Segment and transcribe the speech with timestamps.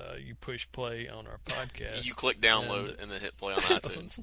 [0.00, 2.04] uh, you push play on our podcast.
[2.06, 4.18] You click download And- and, then hit play on iTunes.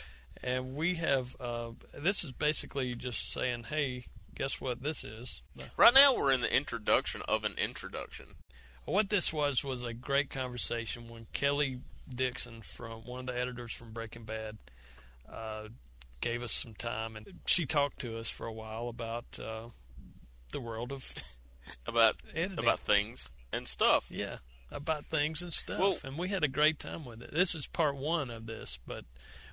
[0.42, 5.42] and we have uh, this is basically just saying, hey, guess what this is?
[5.76, 8.26] right now, we're in the introduction of an introduction.
[8.84, 11.80] What this was was a great conversation when Kelley
[12.12, 14.58] Dixon, from one of the editors from Breaking Bad,
[15.32, 15.68] uh,
[16.20, 19.68] gave us some time, and she talked to us for a while about uh,
[20.52, 21.14] the world of
[21.86, 22.58] about Editing.
[22.58, 24.06] about things and stuff.
[24.10, 24.38] yeah
[24.72, 27.32] about things and stuff, Well- and we had a great time with it.
[27.32, 29.04] This is part one of this, but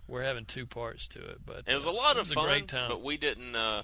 [0.08, 1.46] we're having two parts to it.
[1.46, 2.90] But It was a uh, lot of fun, a great time.
[2.90, 3.56] but we didn't.
[3.56, 3.84] Uh,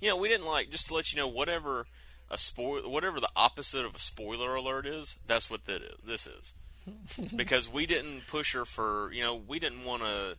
[0.00, 1.86] you know, we didn't like just to let you know whatever
[2.30, 5.16] a spoil, whatever the opposite of a spoiler alert is.
[5.26, 6.54] That's what that is, this is,
[7.36, 9.12] because we didn't push her for.
[9.12, 10.36] You know, we didn't want to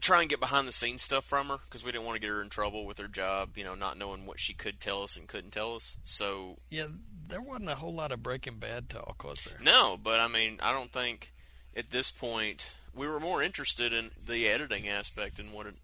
[0.00, 2.30] try and get behind the scenes stuff from her because we didn't want to get
[2.30, 3.56] her in trouble with her job.
[3.56, 5.96] You know, not knowing what she could tell us and couldn't tell us.
[6.04, 6.86] So yeah,
[7.28, 9.58] there wasn't a whole lot of Breaking Bad talk, was there?
[9.62, 11.32] No, but I mean, I don't think
[11.76, 15.74] at this point we were more interested in the editing aspect and what it,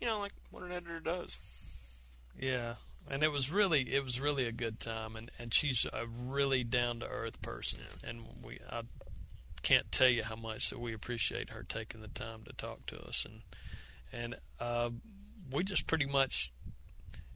[0.00, 1.36] you know, like what an editor does.
[2.38, 2.76] Yeah,
[3.10, 6.64] and it was really it was really a good time, and and she's a really
[6.64, 8.82] down to earth person, and we I
[9.62, 13.00] can't tell you how much that we appreciate her taking the time to talk to
[13.00, 13.42] us, and
[14.12, 14.90] and uh,
[15.50, 16.52] we just pretty much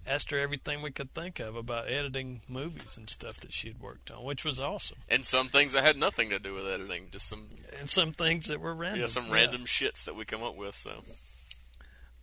[0.07, 3.81] asked her everything we could think of about editing movies and stuff that she had
[3.81, 7.09] worked on, which was awesome, And some things that had nothing to do with editing,
[7.11, 7.47] just some
[7.79, 10.75] and some things that were random, yeah, some random shits that we come up with.
[10.75, 11.03] So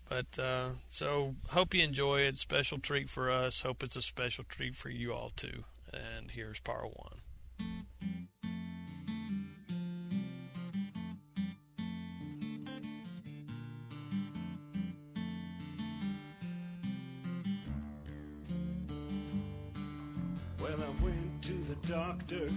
[0.09, 2.37] But uh, so hope you enjoy it.
[2.37, 3.61] Special treat for us.
[3.61, 5.63] Hope it's a special treat for you all too.
[5.91, 7.19] And here's part one.
[22.13, 22.47] Doctor.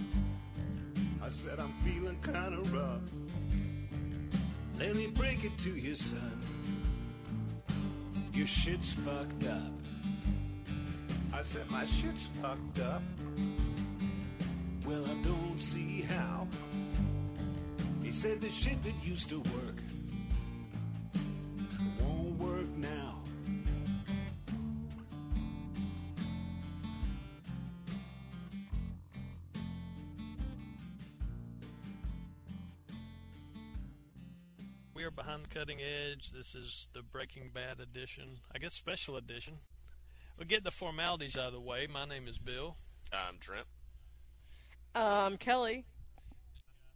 [1.23, 3.01] I said, I'm feeling kind of rough.
[4.77, 6.39] Let me break it to you, son.
[8.33, 9.73] Your shit's fucked up.
[11.33, 13.01] I said, My shit's fucked up.
[14.85, 16.47] Well, I don't see how.
[18.03, 19.81] He said, The shit that used to work
[35.57, 36.29] cutting edge.
[36.31, 38.41] This is the Breaking Bad edition.
[38.53, 39.53] I guess special edition.
[40.37, 41.87] We'll get the formalities out of the way.
[41.91, 42.77] My name is Bill.
[43.11, 43.65] I'm Trent.
[44.93, 45.85] Um, Kelley.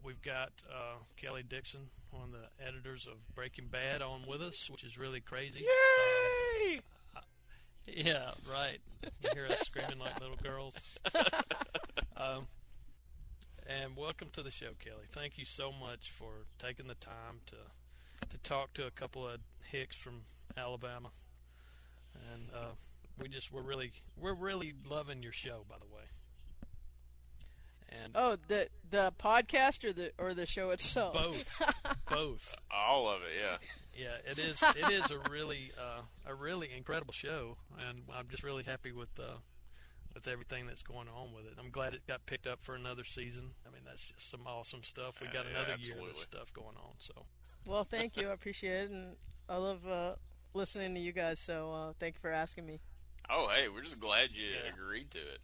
[0.04, 4.70] We've got uh, Kelley Dixon, one of the editors of Breaking Bad, on with us,
[4.70, 5.66] which is really crazy.
[6.64, 6.82] Yay!
[7.88, 8.78] Yeah, right.
[9.24, 10.80] You hear us screaming like little girls.
[12.16, 12.46] Um,
[13.66, 15.06] and welcome to the show, Kelley.
[15.12, 17.56] Thank you so much for taking the time to
[18.30, 20.22] to talk to a couple of hicks from
[20.58, 21.10] Alabama.
[22.34, 22.72] And uh,
[23.20, 26.04] we just we're really we're really loving your show, by the way.
[27.90, 31.14] And Oh, the the podcast or the or the show itself?
[31.14, 31.62] both,
[32.10, 32.56] both.
[32.70, 33.58] All of it, yeah.
[33.94, 34.64] Yeah, it is.
[34.64, 37.58] It is a really, uh, a really incredible show,
[37.90, 39.36] and I'm just really happy with uh,
[40.14, 41.54] with everything that's going on with it.
[41.60, 43.52] I'm glad it got picked up for another season.
[43.68, 45.20] I mean, that's just some awesome stuff.
[45.20, 46.94] We got Yeah, another year of this stuff going on.
[47.00, 47.26] So
[47.66, 48.30] Well, thank you.
[48.30, 49.16] I appreciate it, and
[49.48, 50.14] I love uh,
[50.54, 51.40] listening to you guys.
[51.40, 52.80] So uh, thank you for asking me.
[53.30, 54.74] Oh, hey, we're just glad you Yeah.
[54.74, 55.40] agreed to it.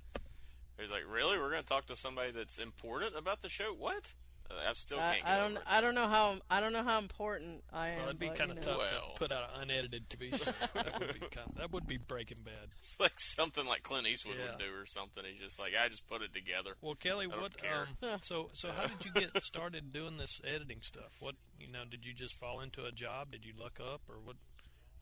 [0.80, 1.38] He's like, really?
[1.40, 3.74] We're going to talk to somebody that's important about the show?
[3.78, 4.14] What?
[4.50, 5.26] I still can't.
[5.26, 5.52] I get don't.
[5.52, 5.64] over it.
[5.68, 6.36] I don't know how.
[6.50, 7.98] I don't know how important I am.
[8.00, 8.72] well, it'd be but, kind you of know.
[8.74, 9.14] tough Well.
[9.14, 10.52] to put out an unedited TV show.
[10.74, 11.54] that would be kind.
[11.58, 12.70] that would be Breaking Bad.
[12.78, 14.52] It's like something like Clint Eastwood Yeah.
[14.52, 15.24] would do or something.
[15.30, 16.72] He's just like, I just put it together.
[16.82, 17.54] Well, Kelley, what?
[17.72, 21.16] Um, so, so how did you get started doing this editing stuff?
[21.20, 21.84] What you know?
[21.90, 23.32] Did you just fall into a job?
[23.32, 24.36] Did you luck up, or what?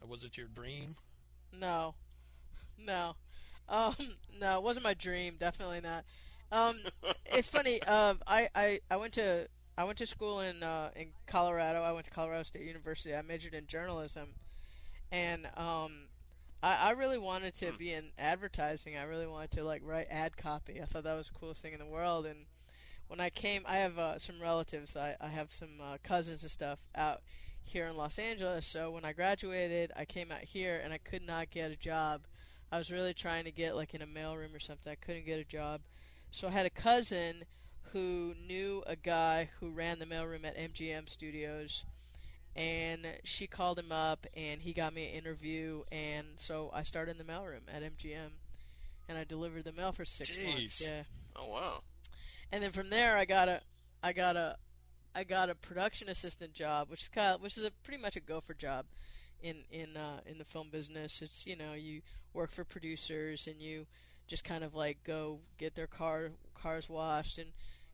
[0.02, 0.96] Or was it your dream?
[1.58, 1.96] No,
[2.84, 3.16] no,
[3.70, 3.96] um,
[4.40, 4.58] no.
[4.58, 5.36] It wasn't my dream.
[5.40, 6.04] Definitely not.
[6.52, 6.78] Um,
[7.26, 7.82] it's funny.
[7.84, 9.48] Uh, I, I I went to
[9.78, 11.82] I went to school in uh, in Colorado.
[11.82, 13.14] I went to Colorado State University.
[13.16, 14.30] I majored in journalism,
[15.12, 16.08] and um,
[16.64, 18.98] I, I really wanted to be in advertising.
[18.98, 20.82] I really wanted to like write ad copy.
[20.82, 22.26] I thought that was the coolest thing in the world.
[22.26, 22.46] And
[23.08, 24.96] when I came, I have uh, some relatives.
[24.96, 27.22] I, I have some uh, cousins and stuff out
[27.64, 28.66] here in Los Angeles.
[28.66, 32.22] So when I graduated, I came out here and I could not get a job.
[32.72, 34.92] I was really trying to get like in a mailroom or something.
[34.92, 35.82] I couldn't get a job.
[36.36, 37.46] So I had a cousin
[37.94, 41.86] who knew a guy who ran the mailroom at MGM Studios
[42.58, 47.12] and she called him up and he got me an interview and so I started
[47.12, 48.32] in the mailroom at MGM
[49.08, 50.82] and I delivered the mail for 6 months.
[50.82, 51.04] Yeah.
[51.38, 51.84] Oh wow.
[52.52, 53.62] And then from there I got a
[54.04, 54.58] I got a
[55.16, 58.18] I got a production assistant job, which is kind of, which is a pretty much
[58.18, 58.88] a gopher job
[59.42, 61.22] in in uh, in the film business.
[61.22, 62.02] It's you know you
[62.34, 63.86] work for producers and you
[64.28, 67.50] just kind of like go get their car cars washed and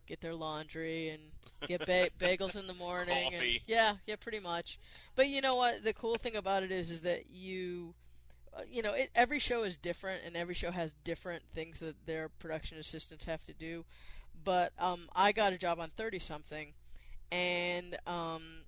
[0.07, 1.22] get their laundry and
[1.68, 3.16] get ba- bagels in the morning.
[3.28, 3.36] and-
[3.68, 4.80] yeah, yeah, pretty much.
[5.16, 5.83] But you know what?
[5.83, 7.94] The cool thing about it is, is that you,
[8.56, 11.95] uh, you know, it, every show is different, and every show has different things that
[12.06, 13.86] their production assistants have to do.
[14.44, 16.74] But um, I got a job on Thirty Something,
[17.31, 18.63] and um,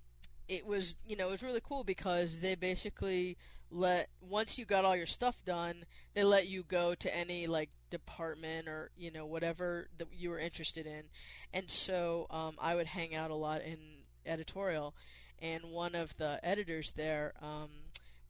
[0.48, 3.36] it was, you know, it was really cool because they basically
[3.70, 7.70] let once you got all your stuff done, they let you go to any like
[7.90, 11.04] department or you know whatever that you were interested in,
[11.52, 13.78] and so um, I would hang out a lot in
[14.26, 14.94] editorial,
[15.40, 17.70] and one of the editors there, um,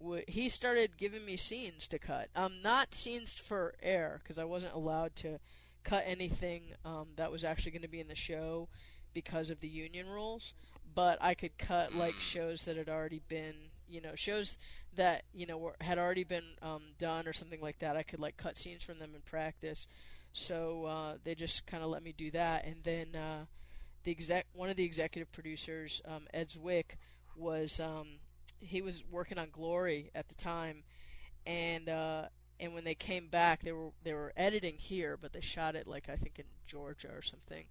[0.01, 2.29] w- he started giving me scenes to cut.
[2.35, 5.39] Um, not scenes for air because I wasn't allowed to
[5.83, 8.69] cut anything um, that was actually going to be in the show
[9.13, 10.55] because of the union rules.
[10.95, 13.55] But I could cut like shows that had already been,
[13.89, 14.57] you know, shows
[14.97, 17.97] that you know were, had already been um, done or something like that.
[17.97, 19.87] I could like cut scenes from them in practice.
[20.33, 23.45] So uh, they just kind of let me do that, and then uh,
[24.03, 26.97] the exec, one of the executive producers, um, Ed Zwick,
[27.37, 28.19] was um,
[28.61, 30.83] he was working on Glory at the time,
[31.47, 32.25] and uh,
[32.61, 35.87] and when they came back, they were they were editing here, but they shot it
[35.87, 37.65] like I think in Georgia or something.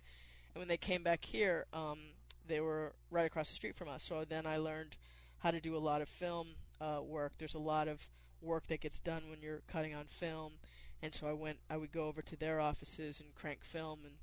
[0.54, 2.00] And when they came back here, um,
[2.48, 4.04] they were right across the street from us.
[4.04, 4.98] So then I learned
[5.40, 6.50] how to do a lot of film
[6.82, 7.34] uh, work.
[7.38, 8.02] There's a lot of
[8.42, 10.54] work that gets done when you're cutting on film,
[11.02, 11.58] and so I went.
[11.70, 14.16] I would go over to their offices and crank film, and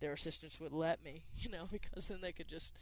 [0.00, 2.72] their assistants would let me, you know, because then they could just,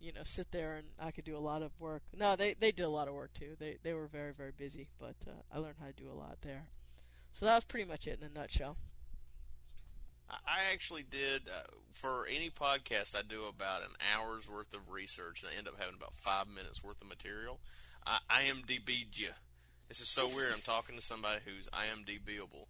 [0.00, 2.02] you know, sit there and I could do a lot of work.
[2.16, 3.56] No, they they did a lot of work too.
[3.58, 6.38] They they were very very busy, but uh, I learned how to do a lot
[6.42, 6.68] there.
[7.32, 8.76] So that was pretty much it in a nutshell.
[10.46, 13.16] I actually did uh, for any podcast.
[13.16, 16.48] I do about an hour's worth of research, and I end up having about five
[16.48, 17.60] minutes worth of material.
[18.06, 19.30] I am IMDb'd you.
[19.88, 20.52] This is so weird.
[20.52, 22.66] I'm talking to somebody who's IMDb'able,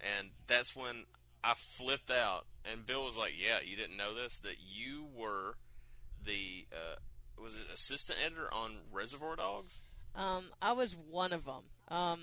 [0.00, 1.04] and that's when
[1.42, 2.46] I flipped out.
[2.70, 4.38] And Bill was like, "Yeah, you didn't know this?
[4.40, 5.54] That you were
[6.24, 6.96] the uh,
[7.42, 9.78] was it assistant editor on Reservoir Dogs?
[10.14, 11.62] Um, I was one of them.
[11.88, 12.20] Um,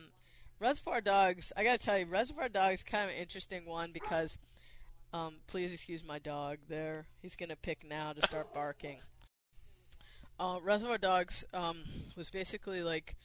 [0.59, 1.51] Reservoir Dogs.
[1.55, 4.37] I gotta tell you, Reservoir Dogs kind of an interesting one because,
[5.15, 6.57] um, please excuse my dog.
[6.67, 8.97] There, he's gonna pick now to start barking.
[10.37, 11.77] Uh, Reservoir Dogs um,
[12.15, 13.15] was basically like.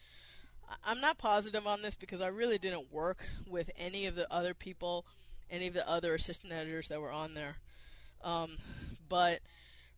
[0.85, 4.53] I'm not positive on this because I really didn't work with any of the other
[4.53, 5.05] people,
[5.49, 7.57] any of the other assistant editors that were on there.
[8.23, 8.55] Um,
[9.09, 9.41] but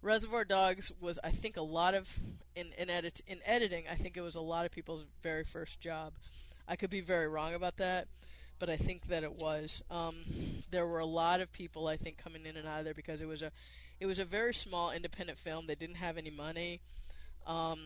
[0.01, 2.07] Reservoir Dogs was, I think, a lot of
[2.55, 3.83] in in edit in editing.
[3.87, 6.13] I think it was a lot of people's very first job.
[6.67, 8.07] I could be very wrong about that,
[8.59, 9.81] but I think that it was.
[9.91, 10.15] Um,
[10.71, 13.21] there were a lot of people I think coming in and out of there because
[13.21, 13.51] it was a
[13.99, 15.67] it was a very small independent film.
[15.67, 16.81] They didn't have any money.
[17.45, 17.79] Um,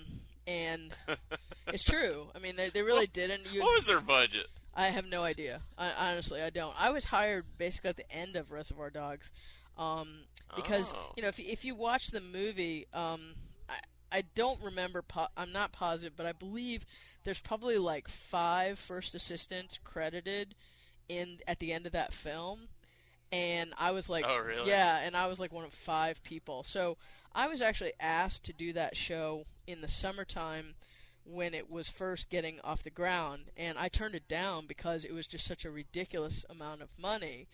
[0.45, 0.93] and
[1.67, 2.27] it's true.
[2.35, 3.51] I mean, they they really didn't.
[3.51, 4.47] You, What was their budget?
[4.75, 5.61] I have no idea.
[5.77, 6.73] I, honestly, I don't.
[6.77, 9.31] I was hired basically at the end of Reservoir Dogs,
[9.77, 10.19] um,
[10.55, 11.13] because Oh.
[11.15, 13.33] you know if you, if you watch the movie, um,
[14.11, 15.01] I don't remember.
[15.01, 16.85] Po- I'm not positive, but I believe
[17.23, 20.55] there's probably like five first assistants credited
[21.09, 22.67] in at the end of that film,
[23.31, 24.67] and I was like, Oh, really?
[24.69, 26.63] yeah, and I was like one of five people.
[26.63, 26.97] So
[27.35, 30.75] I was actually asked to do that show in the summertime
[31.25, 35.11] when it was first getting off the ground, and I turned it down because it
[35.13, 37.47] was just such a ridiculous amount of money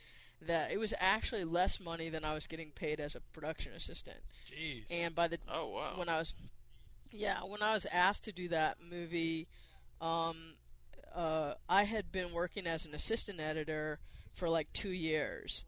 [0.47, 4.17] that it was actually less money than I was getting paid as a production assistant.
[4.51, 4.83] Jeez.
[4.89, 5.93] And by the Oh wow!
[5.95, 6.33] when I was
[7.12, 9.47] yeah, when I was asked to do that movie,
[10.01, 10.55] um,
[11.15, 14.00] uh, I had been working as an assistant editor
[14.33, 15.63] for like two years,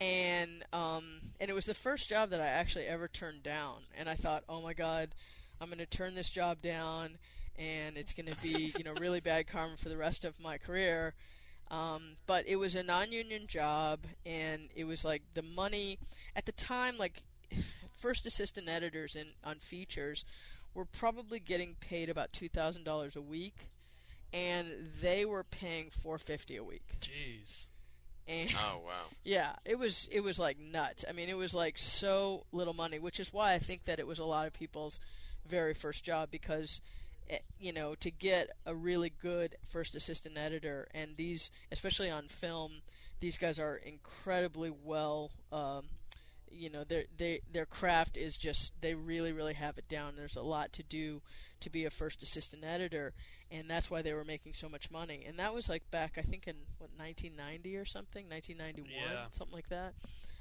[0.00, 3.82] and um, and it was the first job that I actually ever turned down.
[3.96, 5.14] And I thought, oh my god,
[5.60, 7.18] I'm going to turn this job down,
[7.56, 10.58] and it's going to be you know really bad karma for the rest of my
[10.58, 11.14] career.
[11.70, 15.98] Um, but it was a non-union job, and it was like the money
[16.34, 17.22] at the time, like
[18.00, 20.24] first assistant editors in on features
[20.74, 23.68] were probably getting paid about two thousand dollars a week,
[24.32, 24.66] and
[25.00, 26.96] they were paying four fifty a week.
[27.00, 27.66] Jeez.
[28.26, 29.06] And Oh wow.
[29.24, 31.04] yeah, it was it was like nuts.
[31.08, 34.06] I mean, it was like so little money, which is why I think that it
[34.06, 34.98] was a lot of people's
[35.48, 36.80] very first job because
[37.58, 40.88] you know to get a really good first assistant editor.
[40.94, 42.82] And these especially on film
[43.20, 45.84] these guys are incredibly well um,
[46.50, 50.14] you know their they their craft is just they really really have it down.
[50.16, 51.22] There's a lot to do
[51.60, 53.12] to be a first assistant editor.
[53.52, 55.24] And that's why they were making so much money.
[55.26, 58.28] And that was like back i think in what 1990 or something?
[58.28, 59.26] 1991 Yeah.
[59.32, 59.94] something like that.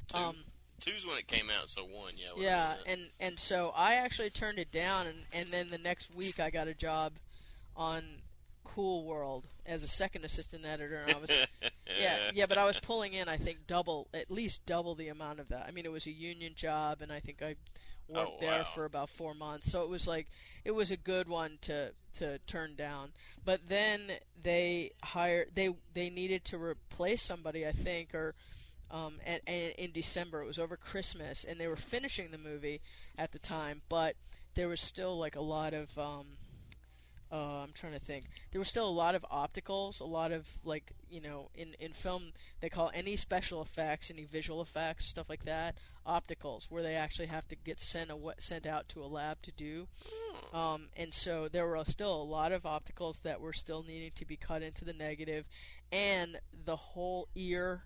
[0.08, 0.17] Two.
[0.17, 0.36] um
[0.79, 2.29] Two's when it came out, so one, yeah.
[2.38, 6.39] yeah and and so i actually turned it down and and then the next week
[6.39, 7.13] i got a job
[7.75, 8.03] on
[8.63, 11.29] cool world as a second assistant editor and i was
[11.98, 15.39] yeah, yeah, but I was pulling in, I think, double, at least double the amount
[15.39, 15.65] of that.
[15.67, 17.55] I mean, it was a union job, and I think I
[18.09, 18.67] oh, worked Oh, there wow.
[18.75, 19.71] for about four months.
[19.71, 20.27] So it was like,
[20.63, 23.12] it was a good one to to turn down.
[23.45, 24.01] But then
[24.41, 28.36] they hired, they they needed to replace somebody, I think, or.
[28.91, 32.81] Um, and, in December, it was over Christmas, and they were finishing the movie
[33.17, 34.15] at the time, but
[34.55, 36.25] there was still like a lot of um,
[37.31, 38.25] uh, I'm trying to think.
[38.51, 41.93] There was still a lot of opticals, a lot of like you know in in
[41.93, 45.75] film they call any special effects, any visual effects, stuff like that,
[46.08, 49.51] opticals, where they actually have to get sent a, sent out to a lab to
[49.51, 49.88] do.
[50.53, 54.25] Um, and so there were still a lot of opticals that were still needing to
[54.25, 55.46] be cut into the negative,
[55.91, 57.84] and the whole ear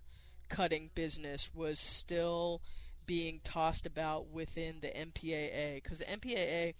[0.49, 2.61] cutting business was still
[3.05, 6.73] being tossed about within the MPAA because the MPAA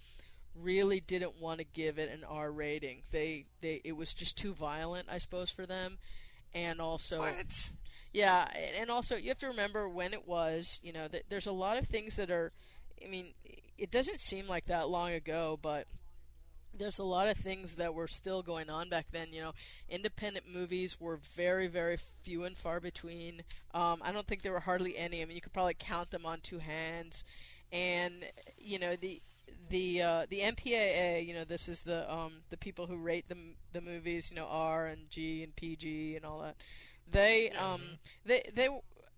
[0.54, 3.02] really didn't want to give it an R rating.
[3.10, 5.98] They they it was just too violent, I suppose, for them,
[6.54, 7.70] and also What?
[8.12, 10.78] yeah, and also you have to remember when it was.
[10.82, 12.52] You know, there's a lot of things that are.
[13.04, 13.34] I mean,
[13.76, 15.86] it doesn't seem like that long ago, but
[16.78, 19.32] there's a lot of things that were still going on back then.
[19.32, 19.52] You know,
[19.88, 23.42] independent movies were very, very few and far between.
[23.72, 25.22] Um, I don't think there were hardly any.
[25.22, 27.24] I mean, you could probably count them on two hands.
[27.72, 28.24] And
[28.58, 29.20] you know the
[29.68, 31.26] the uh, the MPAA.
[31.26, 33.36] You know, this is the um, the people who rate the
[33.72, 34.30] the movies.
[34.30, 36.56] You know, R and G and PG and all that.
[37.10, 38.68] They um they they.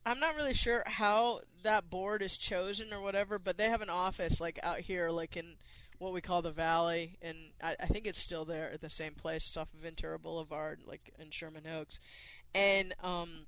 [0.04, 3.90] I'm not really sure how that board is chosen or whatever, but they have an
[3.90, 5.56] office like out here, like in
[5.98, 9.14] what we call the Valley, and I, I think it's still there at the same
[9.14, 9.48] place.
[9.48, 11.98] It's off of Ventura Boulevard, like in Sherman Oaks,
[12.54, 13.46] and um,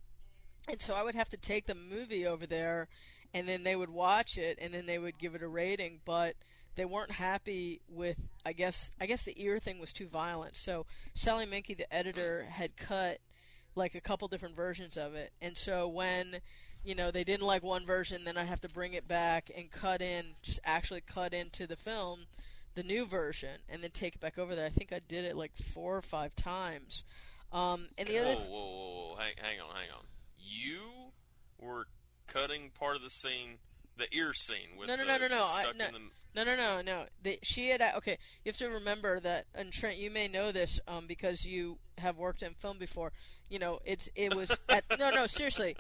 [0.69, 2.89] and so I would have to take the movie over there,
[3.35, 6.35] and then they would watch it, and then they would give it a rating, but
[6.77, 8.17] they weren't happy with.
[8.45, 10.57] I guess I guess the ear thing was too violent.
[10.57, 13.19] So Sally Menke, the editor, had cut
[13.75, 16.41] like a couple different versions of it, and so when
[16.89, 19.71] you know they didn't like one version, then I have to bring it back and
[19.71, 22.21] cut in, just actually cut into the film
[22.75, 24.65] the new version, and then take it back over there.
[24.65, 27.03] I think I did it like four or five times.
[27.53, 29.17] Um, and the Whoa, other whoa, whoa, whoa!
[29.17, 30.05] Hang, hang on, hang on.
[30.39, 31.13] You
[31.59, 31.89] were
[32.27, 33.59] cutting part of the scene,
[33.97, 35.45] the ear scene with No, no, the no, no, no.
[35.45, 35.87] I- no.
[35.93, 35.99] the.
[36.35, 37.07] No, no, no, no.
[37.23, 38.19] The, she had okay.
[38.45, 42.17] You have to remember that, and Trent, you may know this um, because you have
[42.17, 43.13] worked in film before.
[43.49, 45.75] You know, it's it was at, no, no, seriously,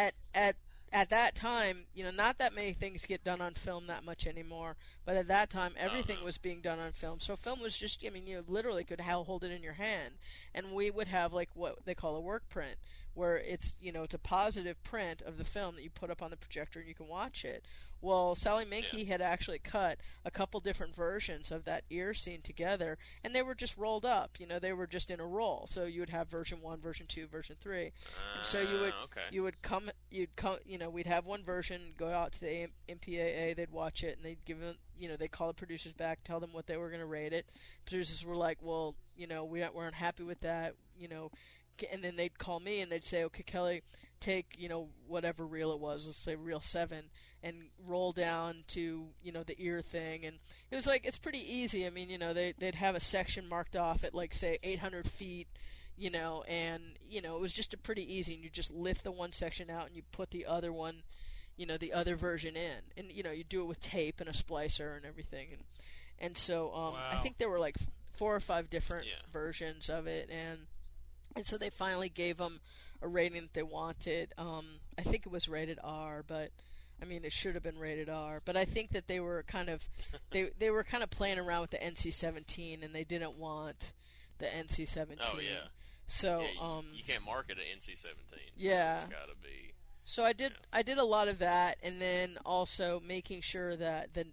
[0.00, 0.56] at at
[0.92, 4.26] at that time, you know, not that many things get done on film that much
[4.26, 4.74] anymore.
[5.04, 6.24] But at that time, everything no.
[6.24, 7.20] was being done on film.
[7.20, 10.14] So film was just, I mean, you literally could hold it in your hand,
[10.52, 12.76] and we would have like what they call a work print,
[13.14, 16.22] where it's you know it's a positive print of the film that you put up
[16.22, 17.64] on the projector and you can watch it.
[18.02, 19.04] Well, Sally Menke Yeah.
[19.04, 23.54] had actually cut a couple different versions of that ear scene together, and they were
[23.54, 24.40] just rolled up.
[24.40, 25.66] You know, they were just in a roll.
[25.66, 27.92] So you would have version one, version two, version three,
[28.36, 29.20] and so you would Ah, okay.
[29.30, 32.68] you would come you'd come you know we'd have one version go out to the
[32.88, 36.18] MPAA they'd watch it and they'd give them you know they'd call the producers back
[36.24, 37.46] tell them what they were going to rate it
[37.86, 41.30] producers were like well you know we weren't happy with that you know
[41.92, 43.82] and then they'd call me and they'd say okay Kelley
[44.20, 47.04] take you know whatever reel it was let's say reel 7
[47.42, 50.24] and roll down to you know the ear thing.
[50.26, 50.36] And
[50.70, 51.86] it was like it's pretty easy.
[51.86, 55.08] I mean you know they they'd have a section marked off at like say 800
[55.10, 55.48] feet
[55.96, 59.04] you know, and you know it was just a pretty easy, and you just lift
[59.04, 61.02] the one section out and you put the other one,
[61.58, 64.26] you know, the other version in, and you know you do it with tape and
[64.26, 65.62] a splicer and everything, and
[66.18, 67.76] and so um, I think there were like
[68.16, 69.12] four or five different Yeah.
[69.30, 70.60] versions of it, and
[71.36, 72.60] and so they finally gave them
[73.02, 74.32] a rating that they wanted.
[74.38, 74.66] Um,
[74.98, 76.50] I think it was rated R, but.
[77.02, 79.70] I mean, it should have been rated R, but I think that they were kind
[79.70, 79.80] of
[80.32, 83.92] they they were kind of playing around with the NC-17, and they didn't want
[84.38, 85.16] the NC-17.
[85.22, 85.68] Oh yeah.
[86.06, 87.94] So yeah you, um you can't market an NC-17.
[87.94, 88.96] So Yeah.
[88.96, 89.72] It's got to be.
[90.04, 90.52] so I did.
[90.74, 94.26] I did a lot of that and then also making sure that the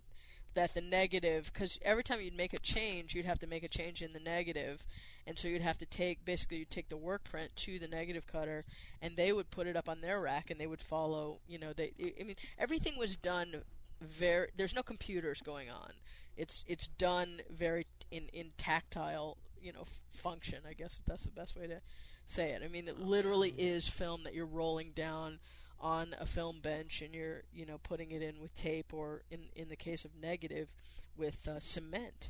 [0.53, 3.69] that the negative cuz every time you'd make a change you'd have to make a
[3.69, 4.83] change in the negative
[5.27, 8.25] and so you'd have to take basically you'd take the work print to the negative
[8.25, 8.63] cutter,
[9.01, 11.39] and they would put it up on their rack, and they would follow.
[11.47, 13.63] You know, they I mean everything was done
[14.01, 14.47] very.
[14.55, 15.91] There's no computers going on.
[16.37, 20.59] It's it's done very in in tactile you know f- function.
[20.67, 21.81] I guess if that's the best way to
[22.25, 22.61] say it.
[22.63, 25.39] I mean, it literally is film that you're rolling down
[25.79, 29.49] on a film bench and you're you know putting it in with tape or in
[29.55, 30.69] in the case of negative
[31.17, 32.29] with uh, cement.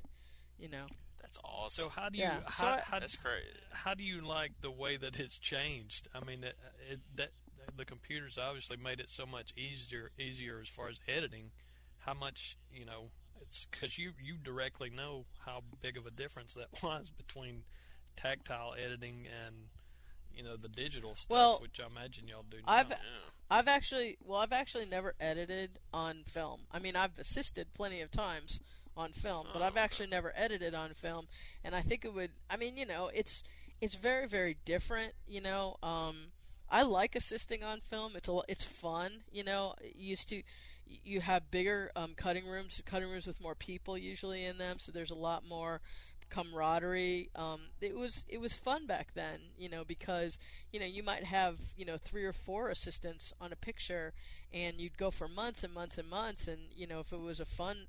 [0.58, 0.88] You know.
[1.28, 1.86] That's awesome.
[1.86, 3.44] So how do you Yeah, so how, I- how, That's great.
[3.72, 6.08] how do you like the way that it's changed?
[6.16, 6.56] I mean, it,
[6.90, 7.30] it, that
[7.76, 11.52] the computers obviously made it so much easier easier as far as editing.
[12.00, 13.10] How much you know?
[13.42, 17.64] It's because you you directly know how big of a difference that was between
[18.16, 19.56] tactile editing and
[20.34, 22.58] you know the digital stuff, Well, which I imagine y'all do.
[22.66, 22.90] I've.
[22.90, 22.96] Yeah.
[23.50, 26.62] I've actually well I've actually never edited on film.
[26.72, 28.60] I mean I've assisted plenty of times
[28.98, 29.78] on film, but Oh, I've okay.
[29.78, 31.28] actually never edited on film
[31.64, 33.44] and I think it would I mean, you know, it's
[33.82, 35.78] it's very very different, you know.
[35.84, 36.34] Um
[36.70, 38.16] I like assisting on film.
[38.16, 39.76] It's a it's fun, you know.
[39.96, 40.44] Used to
[40.86, 44.92] you have bigger um, cutting rooms, cutting rooms with more people usually in them, so
[44.92, 45.82] there's a lot more
[46.30, 47.30] camaraderie.
[47.36, 50.38] Um, it was it was fun back then, you know, because
[50.72, 54.14] you know you might have you know three or four assistants on a picture,
[54.54, 57.40] and you'd go for months and months and months, and you know if it was
[57.40, 57.88] a fun,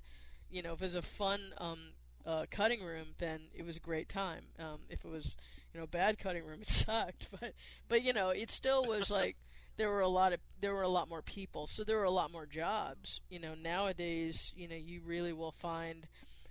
[0.50, 1.78] you know if it was a fun um,
[2.26, 4.44] uh, cutting room, then it was a great time.
[4.58, 5.36] Um, if it was
[5.72, 7.54] you know bad cutting room, it sucked, but
[7.88, 9.36] but you know it still was like
[9.76, 12.10] there were a lot of there were a lot more people, so there were a
[12.10, 13.20] lot more jobs.
[13.28, 16.06] You know nowadays, you know you really will find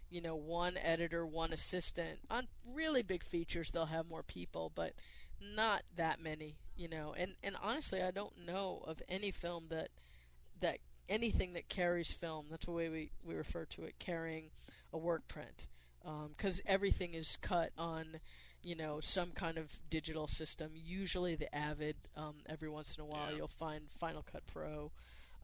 [0.10, 2.20] you know, one editor, one assistant.
[2.30, 4.94] On really big features, they'll have more people, but
[5.42, 7.14] not that many, you know.
[7.18, 9.90] And and honestly, I don't know of any film that
[10.62, 12.48] that anything that carries film.
[12.50, 14.50] That's the way we we refer to it, carrying
[14.94, 15.68] a work print,
[16.38, 18.20] because everything is cut on.
[18.64, 20.72] You know, some kind of digital system.
[20.74, 21.96] Usually, the Avid.
[22.18, 23.38] Um, every once in a while, Yeah.
[23.38, 24.92] you'll find Final Cut Pro,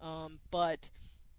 [0.02, 0.90] um, but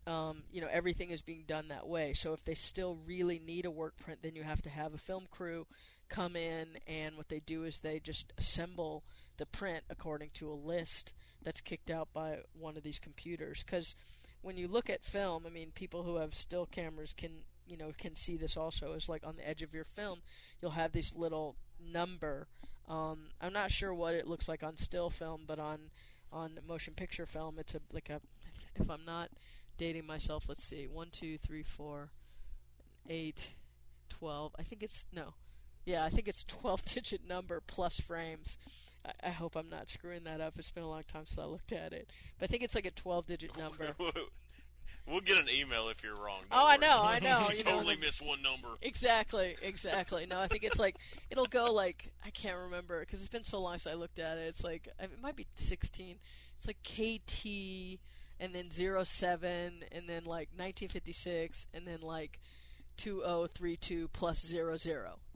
[0.07, 2.15] um, you know everything is being done that way.
[2.15, 4.99] So if they still really need a work print, then you have to have a
[4.99, 5.67] film crew
[6.09, 9.03] come in, and what they do is they just assemble
[9.37, 11.13] the print according to a list
[11.45, 13.63] that's kicked out by one of these computers.
[13.65, 13.95] Because
[14.43, 17.31] when you look at film, I mean, people who have still cameras can
[17.67, 18.93] you know can see this also.
[18.93, 20.21] Is like on the edge of your film,
[20.61, 22.47] you'll have this little number.
[22.89, 25.91] Um, I'm not sure what it looks like on still film, but on
[26.33, 28.21] on motion picture film, it's a like a
[28.75, 29.31] if I'm not
[29.79, 32.11] dating myself, let's see, one, two, three, four,
[33.09, 33.51] eight,
[34.09, 34.55] twelve.
[34.59, 35.35] I think it's no,
[35.85, 38.59] yeah, I think it's twelve digit number plus frames.
[39.05, 40.55] I, I hope I'm not screwing that up.
[40.59, 42.87] It's been a long time since I looked at it, but I think it's like
[42.87, 43.95] a twelve digit number.
[45.07, 46.43] we'll get an email if you're wrong.
[46.51, 48.69] Oh, I know, I know, you know, totally missed one number.
[48.83, 50.27] Exactly, exactly.
[50.27, 50.97] No, I think it's like
[51.31, 54.39] it'll go like I can't remember because it's been so long since I looked at
[54.39, 54.49] it.
[54.49, 56.17] It's like it might be 16.
[56.59, 58.01] It's like KT
[58.41, 62.41] and then 07 and then like 1956 and then like
[62.97, 64.77] 2032 plus 00.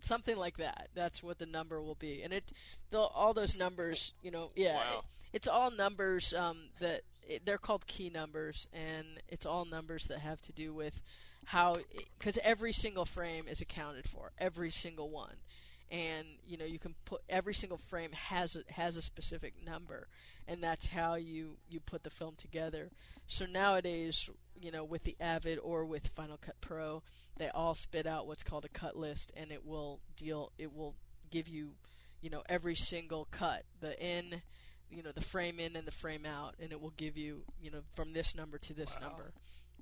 [0.05, 0.89] Something like that.
[0.95, 2.23] That's what the number will be.
[2.23, 2.53] And it
[2.93, 4.75] all those numbers, you know, yeah.
[4.77, 4.99] Wow.
[4.99, 10.07] it- it's all numbers um, that it, they're called key numbers and it's all numbers
[10.07, 11.01] that have to do with
[11.45, 11.75] how
[12.19, 15.35] because every single frame is accounted for every single one
[15.91, 20.09] and you know you can put every single frame has a, has a specific number
[20.47, 22.89] and that's how you you put the film together
[23.27, 27.03] so nowadays you know with the avid or with final cut pro
[27.39, 30.95] they all spit out what's called a cut list and it will deal it will
[31.31, 31.71] give you
[32.21, 34.43] you know every single cut the in
[34.91, 37.71] you know the frame in and the frame out and it will give you you
[37.71, 39.09] know from this number to this Wow.
[39.09, 39.33] number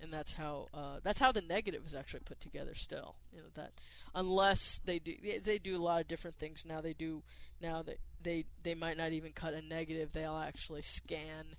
[0.02, 2.74] and that's how uh, that's how the negative is actually put together.
[2.74, 3.72] Still, you know that
[4.14, 6.82] unless they do they do a lot of different things now.
[6.82, 7.22] They do
[7.62, 10.10] now that they they might not even cut a negative.
[10.12, 11.56] They'll actually scan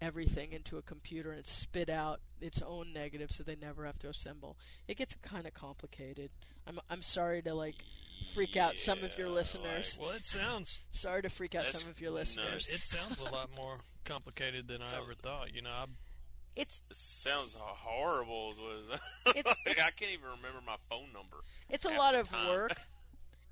[0.00, 4.08] everything into a computer and spit out its own negative, so they never have to
[4.08, 4.56] assemble.
[4.88, 6.30] It gets kind of complicated.
[6.66, 7.76] I'm I'm sorry to like
[8.34, 9.98] freak out some of your Yeah, listeners.
[10.00, 12.50] Well, it sounds sorry to freak out some of your listeners.
[12.52, 12.72] nuts.
[12.72, 15.54] it sounds a lot more complicated than I ever thought.
[15.54, 15.84] You know, I
[16.56, 18.52] It's It sounds horrible.
[18.52, 21.38] As what It's- like, I can't even remember my phone number.
[21.70, 22.48] it's a lot of time.
[22.48, 22.72] work.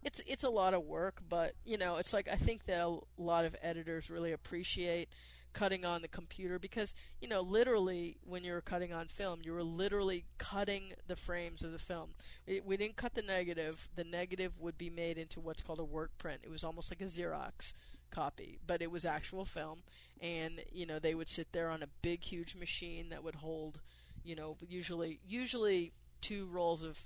[0.05, 2.99] It's it's a lot of work, but you know, it's like I think that a
[3.19, 5.09] lot of editors really appreciate
[5.53, 9.53] cutting on the computer because you know, literally when you were cutting on film, you
[9.53, 12.15] were literally cutting the frames of the film.
[12.47, 13.89] We, we didn't cut the negative.
[13.97, 16.41] The negative would be made into what's called a work print.
[16.45, 17.73] It was almost like a Xerox
[18.11, 19.83] copy, but it was actual film.
[20.21, 23.81] And you know, they would sit there on a big, huge machine that would hold,
[24.25, 27.05] you know, usually usually two rolls of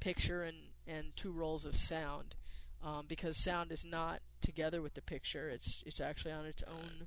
[0.00, 0.56] picture and
[0.86, 2.34] and two rolls of sound.
[2.82, 5.48] um, because sound is not together with the picture.
[5.48, 7.06] It's it's actually on its own,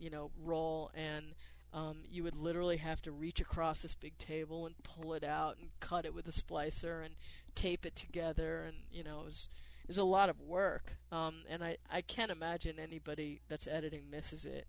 [0.00, 1.26] you know, roll, and
[1.72, 5.56] um, you would literally have to reach across this big table and pull it out
[5.60, 7.14] and cut it with a splicer and
[7.54, 9.48] tape it together, and you know, it was
[9.84, 10.96] it was a lot of work.
[11.12, 14.66] Um, and I I can't imagine anybody that's editing misses it.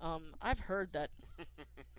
[0.00, 1.10] Um, I've heard that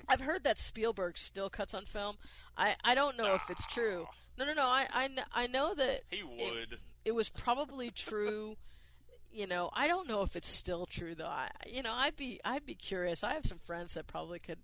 [0.09, 2.17] I've heard that Spielberg still cuts on film.
[2.57, 4.07] I, I don't know if it's true.
[4.37, 4.63] No, no, no.
[4.65, 6.79] I, I, I know that He it- would.
[7.05, 8.57] It, was probably true.
[9.33, 11.25] You know, I don't know if it's still true though.
[11.25, 13.23] I, you know, I'd be I'd be curious.
[13.23, 14.59] I have some friends that probably could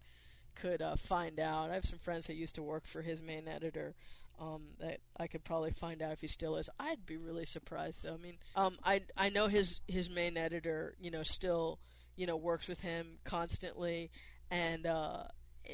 [0.56, 1.72] could uh, find out.
[1.72, 3.96] I have some friends that used to work for his main editor.
[4.40, 6.70] Um, that I could probably find out if he still is.
[6.80, 8.14] I'd be really surprised though.
[8.14, 11.80] I mean, um, I I know his his main editor, you know, still
[12.16, 14.12] you know works with him constantly,
[14.52, 15.24] and uh,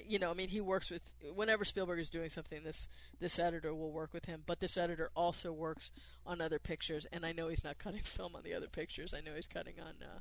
[0.08, 1.02] you know, I mean, he works with
[1.34, 2.64] whenever Spielberg is doing something.
[2.64, 5.92] This this editor will work with him, but this editor also works
[6.26, 9.14] on other pictures, and I know he's not cutting film on the other pictures.
[9.14, 9.94] I know he's cutting on.
[10.02, 10.20] Uh,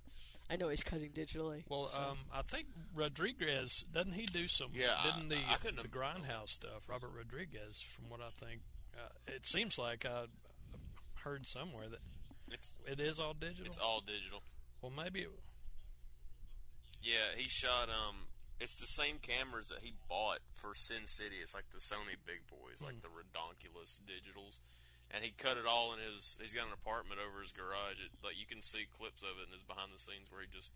[0.48, 1.64] I know he's cutting digitally.
[1.68, 1.98] Well, so.
[1.98, 4.70] um, I think Rodriguez doesn't he do some?
[4.74, 6.88] Yeah, didn't the I couldn't the Grindhouse stuff?
[6.88, 8.60] Robert Rodriguez, from what I think,
[8.94, 10.26] uh, it seems like I
[11.14, 12.00] heard somewhere that
[12.52, 13.66] It's it is all digital.
[13.66, 14.42] it's all digital.
[14.82, 15.20] well, maybe.
[15.20, 15.30] It,
[17.02, 17.88] Yeah, he shot.
[17.88, 18.26] Um,
[18.64, 21.44] it's the same cameras that he bought for Sin City.
[21.44, 23.04] It's like the Sony big boys, like hmm.
[23.04, 24.56] the redonkulous digitals.
[25.12, 26.40] And he cut it all in his.
[26.40, 28.00] He's got an apartment over his garage.
[28.00, 30.48] It, like you can see clips of it in his behind the scenes where he
[30.48, 30.72] just,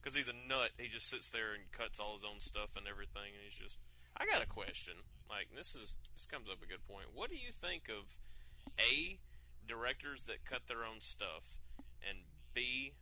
[0.00, 2.88] because he's a nut, he just sits there and cuts all his own stuff and
[2.88, 3.36] everything.
[3.36, 3.76] And he's just.
[4.16, 4.96] I got a question.
[5.28, 7.12] Like this is this comes up a good point.
[7.12, 8.16] What do you think of
[8.80, 9.20] a
[9.68, 11.60] directors that cut their own stuff,
[12.00, 12.24] and
[12.56, 12.96] b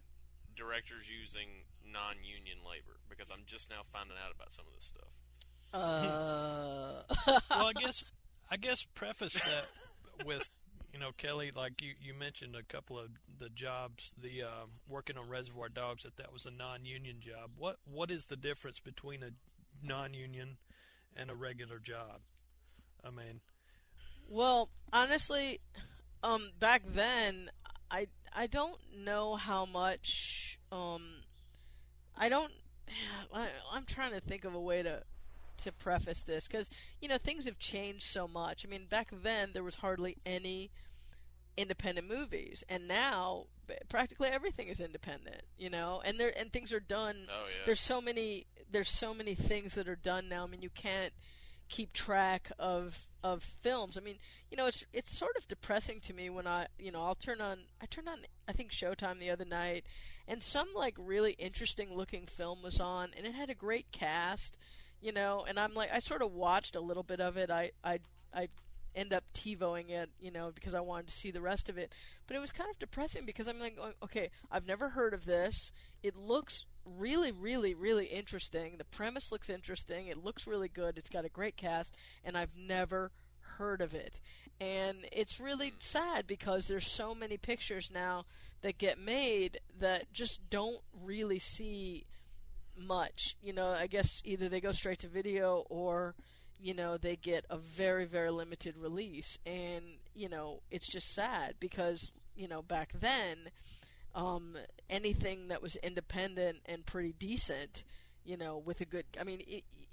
[0.58, 2.98] directors using non-union labor?
[3.08, 5.08] Because I'm just now finding out about some of this stuff.
[5.72, 7.02] Uh,
[7.50, 8.04] well, I guess
[8.50, 10.48] I guess preface that with
[10.92, 15.16] you know Kelley, like you you mentioned a couple of the jobs, the um, working
[15.18, 17.50] on Reservoir Dogs, that that was a non-union job.
[17.56, 19.30] What what is the difference between a
[19.82, 20.58] non-union
[21.16, 22.20] and a regular job?
[23.04, 23.40] I mean,
[24.28, 25.60] Well, honestly,
[26.22, 27.50] um, back then,
[27.90, 30.58] I I don't know how much.
[30.70, 31.22] Um,
[32.16, 32.52] I don't.
[33.34, 35.02] I, I'm trying to think of a way to
[35.56, 36.68] to preface this because
[37.00, 38.64] you know things have changed so much.
[38.66, 40.70] I mean, back then there was hardly any
[41.56, 43.46] independent movies, and now
[43.88, 45.42] practically everything is independent.
[45.58, 47.26] You know, and there and things are done.
[47.30, 47.66] Oh yeah.
[47.66, 48.46] There's so many.
[48.70, 50.44] There's so many things that are done now.
[50.44, 51.12] I mean, you can't
[51.74, 53.98] keep track of of films.
[53.98, 57.02] I mean, you know, it's it's sort of depressing to me when I, you know,
[57.02, 59.84] I'll turn on I turned on I think Showtime the other night
[60.28, 64.56] and some like really interesting looking film was on and it had a great cast,
[65.00, 67.50] you know, and I'm like I sort of watched a little bit of it.
[67.50, 67.98] I I
[68.32, 68.48] I
[68.94, 71.92] end up TiVoing it, you know, because I wanted to see the rest of it.
[72.28, 75.72] But it was kind of depressing because I'm like, okay, I've never heard of this.
[76.04, 78.74] It looks really, really, really interesting.
[78.78, 80.06] The premise looks interesting.
[80.06, 80.98] It looks really good.
[80.98, 81.94] It's got a great cast,
[82.24, 83.10] and I've never
[83.58, 84.20] heard of it.
[84.60, 85.76] And it's really hmm.
[85.78, 88.24] sad because there's so many pictures now
[88.62, 92.06] that get made that just don't really see
[92.76, 93.36] much.
[93.42, 96.14] You know, I guess either they go straight to video or
[96.60, 101.54] you know they get a very very limited release and you know it's just sad
[101.58, 103.50] because you know back then
[104.14, 104.56] um
[104.88, 107.84] anything that was independent and pretty decent
[108.24, 109.42] you know with a good i mean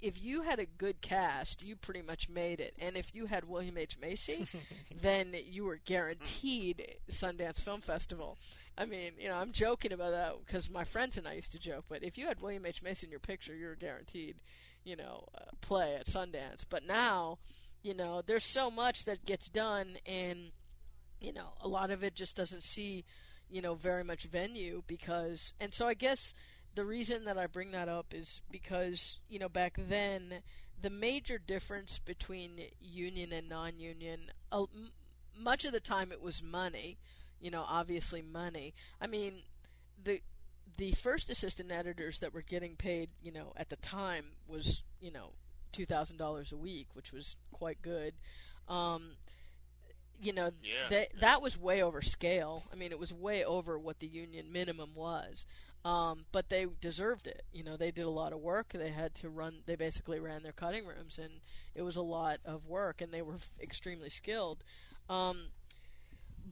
[0.00, 2.74] if you had a good cast you pretty much made it.
[2.80, 3.96] And if you had william h.
[4.00, 4.46] Macy
[5.02, 8.38] then you were guaranteed sundance film festival.
[8.76, 11.58] I mean you know i'm joking about that because my friends and i used to
[11.58, 12.82] joke but if you had william h.
[12.82, 14.36] Macy in your picture you were guaranteed
[14.84, 16.64] you know, uh, play at Sundance.
[16.68, 17.38] But now,
[17.82, 20.50] you know, there's so much that gets done, and
[21.20, 23.04] you know, a lot of it just doesn't see,
[23.52, 25.52] you know, very much venue because.
[25.60, 26.34] And so I guess
[26.74, 30.42] the reason that I bring that up is because you know back then
[30.80, 34.90] the major difference between union and non-union, uh, m-
[35.38, 36.98] much of the time it was money.
[37.40, 38.74] You know, obviously money.
[39.00, 39.42] I mean,
[40.02, 40.20] the
[40.78, 45.10] the first assistant editors that were getting paid, you know, at the time was, you
[45.10, 45.30] know,
[45.72, 48.14] two thousand dollars a week, which was quite good.
[48.68, 49.12] Um,
[50.22, 50.88] you know, Yeah.
[50.90, 52.64] that that was way over scale.
[52.72, 55.44] I mean, it was way over what the union minimum was.
[55.84, 57.44] Um, but they deserved it.
[57.52, 58.68] You know, they did a lot of work.
[58.72, 59.62] They had to run.
[59.66, 61.40] They basically ran their cutting rooms, and
[61.74, 63.00] it was a lot of work.
[63.00, 64.62] And they were f- extremely skilled.
[65.10, 65.48] Um,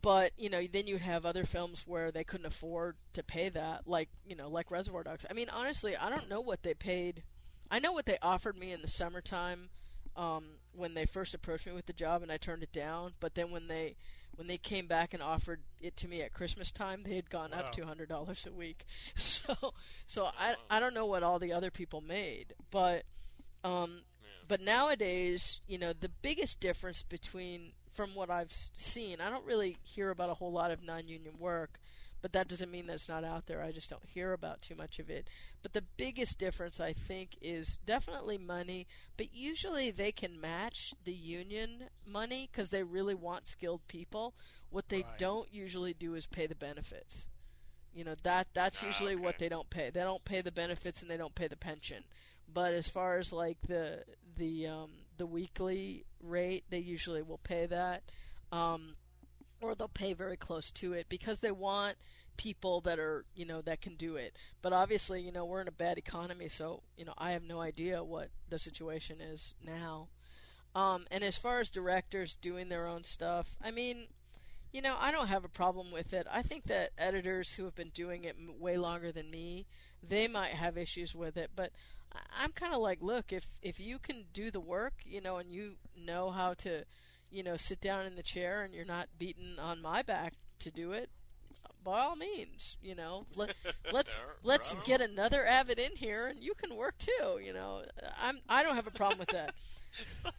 [0.03, 3.87] but you know, then you'd have other films where they couldn't afford to pay that,
[3.87, 5.25] like you know, like Reservoir Dogs.
[5.29, 7.23] I mean, honestly, I don't know what they paid.
[7.71, 9.71] I know what they offered me in the summertime
[10.17, 10.45] um,
[10.75, 13.13] when they first approached me with the job, and I turned it down.
[13.21, 13.97] But then when they
[14.37, 17.53] when they came back and offered it to me at Christmas time, they had gone
[17.53, 17.71] up Wow.
[17.73, 18.85] two hundred dollars a week.
[19.17, 19.75] So,
[20.07, 23.05] so I I don't know what all the other people made, but
[23.65, 24.03] um,
[24.49, 29.77] but nowadays, you know, the biggest difference between from what I've seen, I don't really
[29.83, 31.79] hear about a whole lot of non-union work,
[32.21, 33.63] but that doesn't mean that it's not out there.
[33.63, 35.29] I just don't hear about too much of it.
[35.63, 38.87] But the biggest difference, I think, is definitely money.
[39.17, 44.35] But usually they can match the union money because they really want skilled people.
[44.71, 45.19] What they Right.
[45.19, 47.27] don't usually do is pay the benefits.
[47.93, 49.91] You know that that's Ah, usually what they don't pay.
[49.91, 52.05] They don't pay the benefits and they don't pay the pension.
[52.53, 54.05] But as far as like the
[54.37, 58.03] the um, the weekly rate, they usually will pay that,
[58.53, 58.97] um,
[59.61, 61.97] or they'll pay very close to it because they want
[62.37, 64.35] people that are you know that can do it.
[64.63, 67.61] But obviously, you know, we're in a bad economy, so you know I have no
[67.61, 70.09] idea what the situation is now.
[70.75, 74.07] Um, and as far as directors doing their own stuff, I mean,
[74.73, 76.27] you know, I don't have a problem with it.
[76.31, 79.67] I think that editors who have been doing it way longer than me,
[80.07, 81.51] they might have issues with it.
[81.57, 81.73] But
[82.41, 85.51] I'm kind of like, look, if if you can do the work, you know, and
[85.51, 86.85] you know how to,
[87.31, 90.71] you know, sit down in the chair and you're not beaten on my back to
[90.71, 91.11] do it,
[91.83, 93.55] by all means, you know, let
[93.93, 94.11] let's
[94.43, 97.39] let's get another avid in here and you can work too.
[97.43, 97.83] You know,
[98.21, 99.55] I'm I don't have a problem with that.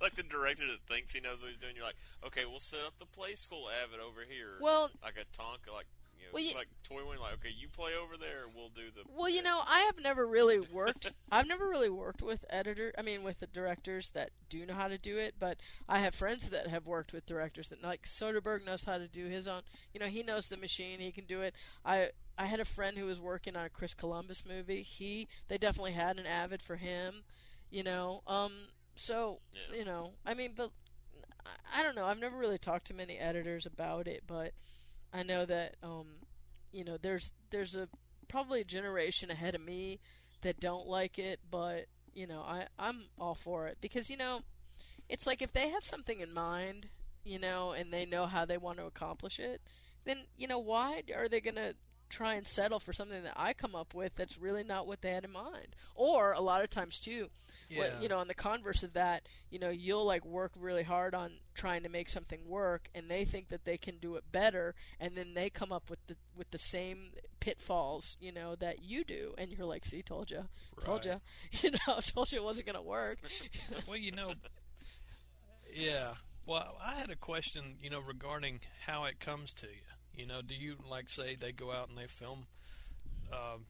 [0.00, 1.74] like the director that thinks he knows what he's doing.
[1.76, 1.96] You're like,
[2.26, 4.58] okay, we'll set up the play school Avid over here.
[4.60, 5.86] Well- like a Tonka, like
[6.22, 7.18] you know, Well, you- like toy wing.
[7.18, 9.02] Like, okay, you play over there, and we'll do the.
[9.08, 11.12] Well, you know, I have never really worked.
[11.30, 12.92] I've never really worked with editor.
[12.96, 15.34] I mean, with the directors that do know how to do it.
[15.38, 15.58] But
[15.88, 19.26] I have friends that have worked with directors that, like Soderbergh, knows how to do
[19.26, 19.62] his own.
[19.92, 21.00] You know, he knows the machine.
[21.00, 21.54] He can do it.
[21.84, 24.82] I I had a friend who was working on a Chris Columbus movie.
[24.82, 27.24] He they definitely had an avid for him.
[27.70, 28.68] You know, um.
[28.94, 29.76] So Yeah.
[29.78, 30.70] you know, I mean, but
[31.46, 32.04] I- I don't know.
[32.04, 34.52] I've never really talked to many editors about it, but
[35.12, 36.06] I know that um,
[36.72, 37.88] you know, there's there's a
[38.28, 40.00] probably a generation ahead of me
[40.42, 43.78] that don't like it, but you know, I I'm all for it.
[43.80, 44.40] Because you know,
[45.08, 46.88] it's like if they have something in mind,
[47.24, 49.60] you know, and they know how they want to accomplish it,
[50.04, 51.74] then you know, why are they to
[52.12, 55.10] try and settle for something that I come up with that's really not what they
[55.10, 55.74] had in mind?
[55.94, 57.28] Or a lot of times too,
[57.78, 61.14] what, you know, on the converse of that, you know, you'll like work really hard
[61.14, 64.74] on trying to make something work, and they think that they can do it better,
[65.00, 69.04] and then they come up with the with the same pitfalls, you know, that you
[69.04, 70.44] do, and you're like, "See, told you,
[70.84, 71.20] told you,
[71.62, 73.18] you know, told you it wasn't going to work."
[73.88, 74.34] Well, you know,
[75.72, 76.14] yeah.
[76.44, 79.82] Well, I had a question, you know, regarding how it comes to you.
[80.16, 82.46] You know, do you like say they go out and they film,
[83.32, 83.64] um,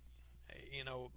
[0.73, 1.11] you know,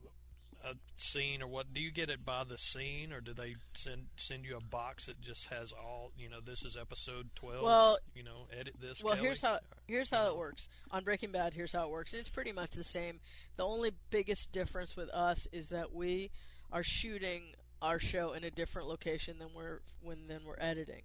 [0.64, 1.74] a scene or what?
[1.74, 5.06] Do you get it by the scene, or do they send send you a box
[5.08, 6.12] that just has all?
[6.18, 7.64] You know, this is episode twelve.
[7.64, 9.04] Well- you know, edit this.
[9.04, 9.28] Well, Kelley.
[9.28, 11.54] here's how here's how it works on Breaking Bad.
[11.54, 13.20] Here's how it works, and it's pretty much the same.
[13.58, 16.32] The only biggest difference with us is that we
[16.72, 21.02] are shooting our show in a different location than we're when than we're editing.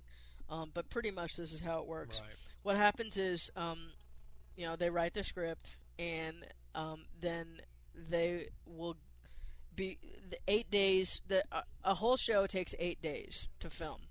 [0.48, 2.20] Um, but pretty much this is how it works.
[2.20, 2.30] Right.
[2.62, 3.78] What happens is, um,
[4.60, 7.62] you know, they write the script, and um, then
[8.10, 8.94] they will
[9.74, 9.96] be
[10.28, 11.22] the eight days.
[11.26, 14.02] The a, a whole show takes eight days to film.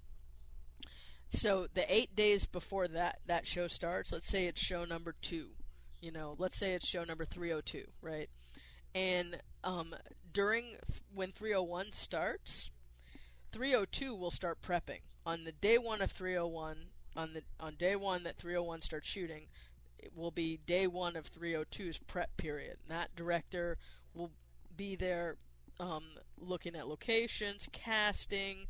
[1.32, 5.50] So the eight days before that that show starts, let's say it's show number two,
[6.02, 8.30] you know, let's say it's show number three hundred two, right?
[8.96, 9.94] And um,
[10.34, 12.72] during th- when three hundred one starts,
[13.52, 16.78] three hundred two will start prepping on the day one of three hundred one.
[17.16, 19.48] On the on day one that three hundred one starts shooting,
[20.02, 22.78] it will be day one of 302's prep period.
[22.82, 23.78] And that director
[24.14, 24.32] will
[24.76, 25.38] be there
[25.80, 26.04] um,
[26.38, 28.68] looking at locations, casting,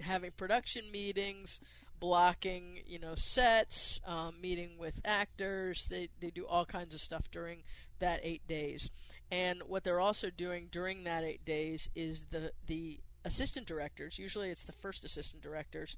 [0.00, 1.60] having production meetings,
[1.98, 5.86] blocking, you know, sets, um, meeting with actors.
[5.88, 7.62] They they do all kinds of stuff during
[8.00, 8.90] that eight days.
[9.30, 14.18] And what they're also doing during that eight days is the the assistant directors.
[14.18, 15.96] Usually, it's the first assistant directors.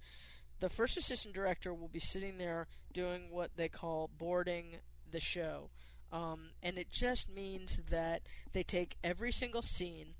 [0.60, 4.76] The first assistant director will be sitting there doing what they call boarding
[5.10, 5.70] the show.
[6.12, 10.14] Um, and it just means that they take every single scene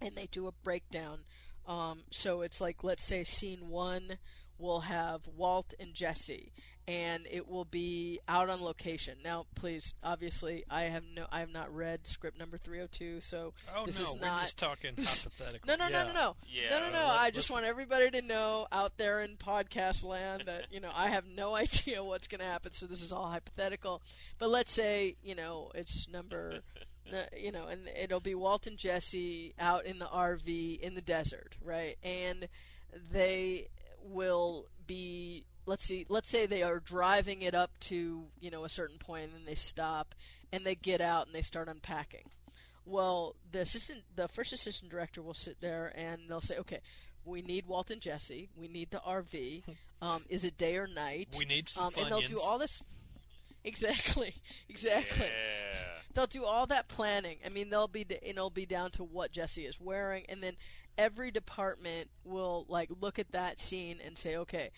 [0.00, 1.20] and they do a breakdown.
[1.66, 4.18] Um, so it's like, let's say, scene one
[4.58, 6.52] will have Walt and Jesse,
[6.88, 9.18] and it will be out on location.
[9.24, 13.20] Now, please, obviously, I have no, I have not read script number three hundred two,
[13.20, 14.42] so Oh this no, is we're not.
[14.42, 15.66] just talking hypothetical.
[15.66, 16.02] No, no, no, Yeah.
[16.04, 16.98] no, no, Yeah, no, no, no.
[16.98, 20.80] let- I let's- just want everybody to know out there in podcast land that you
[20.80, 22.72] know I have no idea what's going to happen.
[22.72, 24.02] So this is all hypothetical.
[24.38, 26.60] But let's say you know it's number,
[27.36, 31.56] you know, and it'll be Walt and Jesse out in the RV in the desert,
[31.64, 31.96] right?
[32.02, 32.48] And
[33.12, 33.68] they
[34.04, 38.68] will be let's see let's say they are driving it up to you know a
[38.68, 40.14] certain point and then they stop
[40.52, 42.28] and they get out and they start unpacking
[42.84, 46.80] well the assistant the first assistant director will sit there and they'll say okay
[47.24, 48.48] we need Walt and Jesse.
[48.56, 49.62] We need the RV.
[50.02, 51.28] Um, is it day or night?
[51.38, 52.82] We need some um, and they'll do all this.
[53.64, 54.34] Exactly,
[54.68, 55.26] exactly.
[55.26, 56.00] Yeah.
[56.14, 57.38] They'll do all that planning.
[57.44, 60.56] I mean, they'll be and it'll be down to what Jesse is wearing, and then
[60.98, 64.70] every department will like look at that scene and say, okay,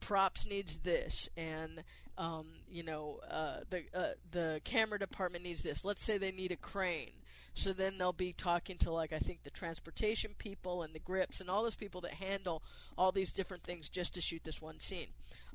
[0.00, 1.82] props needs this, and
[2.18, 5.84] um, you know, uh, the uh, the camera department needs this.
[5.84, 7.12] Let's say they need a crane,
[7.54, 11.40] so then they'll be talking to like I think the transportation people and the grips
[11.40, 12.62] and all those people that handle
[12.96, 15.08] all these different things just to shoot this one scene.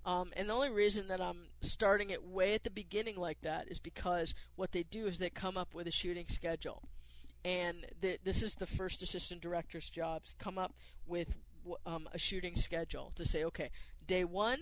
[0.05, 3.67] Um, and the only reason that I'm starting it way at the beginning like that
[3.67, 6.83] is because what they do is they come up with a shooting schedule
[7.43, 10.73] and th- this is the first assistant director's jobs come up
[11.05, 11.35] with
[11.85, 13.69] um, a shooting schedule to say okay
[14.05, 14.59] day one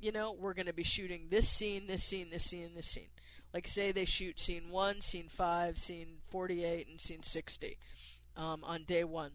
[0.00, 3.08] you know we're going to be shooting this scene this scene this scene this scene
[3.54, 7.78] like say they shoot scene one scene five scene 48 and scene 60
[8.36, 9.30] um, on day one.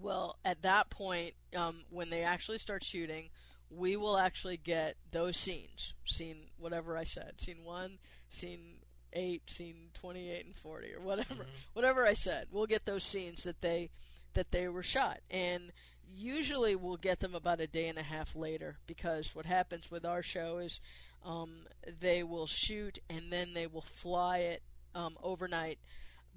[0.00, 3.30] Well at that point um, when they actually start shooting
[3.70, 5.94] we will actually get those scenes.
[6.04, 7.40] Scene whatever i said.
[7.40, 8.76] Scene one scene
[9.14, 12.48] 8 scene 28 and 40 or whatever whatever i said.
[12.50, 13.90] We'll get those scenes that they
[14.34, 15.20] that they were shot.
[15.30, 15.72] And
[16.06, 20.04] usually we'll get them about a day and a half later because what happens with
[20.04, 20.80] our show is
[21.24, 21.66] um,
[22.00, 24.62] they will shoot and then they will fly it
[24.94, 25.78] um, overnight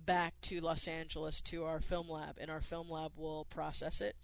[0.06, 4.16] back to Los Angeles to our film lab, and our film lab will process it,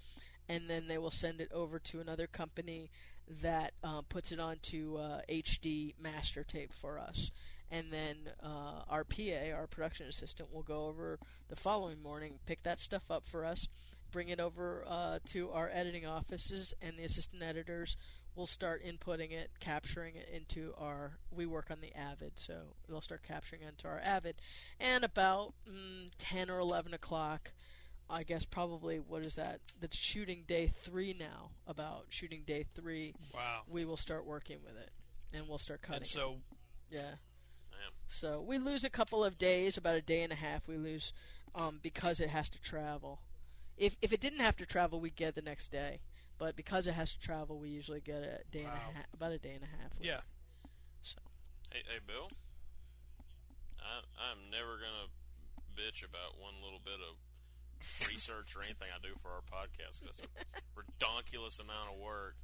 [0.48, 2.92] and then they will send it over to another company
[3.42, 7.32] that uh, puts it onto uh, HD master tape for us.
[7.70, 12.64] And then uh, our PA, our production assistant, will go over the following morning, pick
[12.64, 13.70] that stuff up for us,
[14.12, 17.96] bring it over uh, to our editing offices, and the assistant editors
[18.36, 21.14] will start inputting it, capturing it into our.
[21.32, 24.36] We work on the Avid, so they'll start capturing it into our Avid.
[24.80, 27.52] And about mm, 10 or 11 o'clock,
[28.10, 29.60] I guess probably, what is that?
[29.80, 31.52] That's shooting day three now.
[31.68, 33.62] About shooting day three, Wow.
[33.70, 34.90] we will start working with it.
[35.34, 36.10] And we'll start cutting And it.
[36.10, 36.38] so,
[36.90, 37.16] Yeah.
[37.72, 37.92] Damn.
[38.10, 40.68] So we lose a couple of days, about a day and a half.
[40.68, 41.14] We lose
[41.56, 43.22] um, because it has to travel.
[43.78, 46.02] If if it didn't have to travel, we'd get it the next day.
[46.42, 49.32] But because it has to travel, we usually get a day and a half, about
[49.32, 49.94] a day and a half.
[50.02, 50.22] yeah.
[51.04, 51.20] So
[51.70, 52.30] Hey, hey, Bill.
[53.78, 55.14] I, I'm never gonna
[55.78, 57.14] bitch about one little bit of
[58.10, 60.02] research or anything I do for our podcast.
[60.02, 60.30] 'cause That's a
[60.82, 62.36] redonkulous amount of work,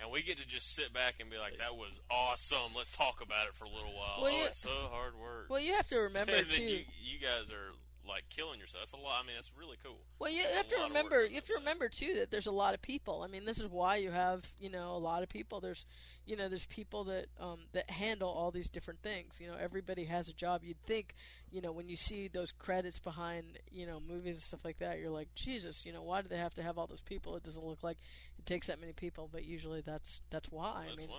[0.00, 2.72] and we get to just sit back and be like, "That was awesome.
[2.74, 5.50] Let's talk about it for a little while." Well, oh, you- it's so hard work.
[5.50, 6.62] well, you have to remember too.
[6.62, 7.72] you, you guys are
[8.06, 8.84] like killing yourself.
[8.84, 9.20] That's a lot.
[9.22, 9.98] I mean, that's really cool.
[10.18, 11.24] Well, you have to lot of work remember.
[11.24, 13.22] You have to remember too that there's a lot of people.
[13.22, 15.60] I mean, this is why you have you know a lot of people.
[15.60, 15.86] There's
[16.26, 19.38] you know there's people that um, that handle all these different things.
[19.40, 20.62] You know, everybody has a job.
[20.64, 21.14] You'd think
[21.50, 24.98] you know when you see those credits behind you know movies and stuff like that,
[24.98, 25.84] you're like Jesus.
[25.84, 27.36] You know, why do they have to have all those people?
[27.36, 27.98] It doesn't look like
[28.38, 30.84] it takes that many people, but usually that's that's why.
[30.88, 31.16] That's I mean, why,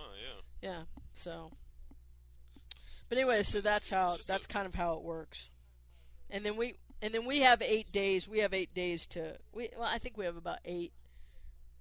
[0.62, 0.70] yeah.
[0.70, 0.82] yeah.
[1.12, 1.50] So,
[3.08, 5.50] but anyway, so that's how that's kind of how it works.
[6.34, 8.28] And then we and then we have eight days.
[8.28, 9.70] We have eight days to we.
[9.78, 10.92] Well, I think we have about eight,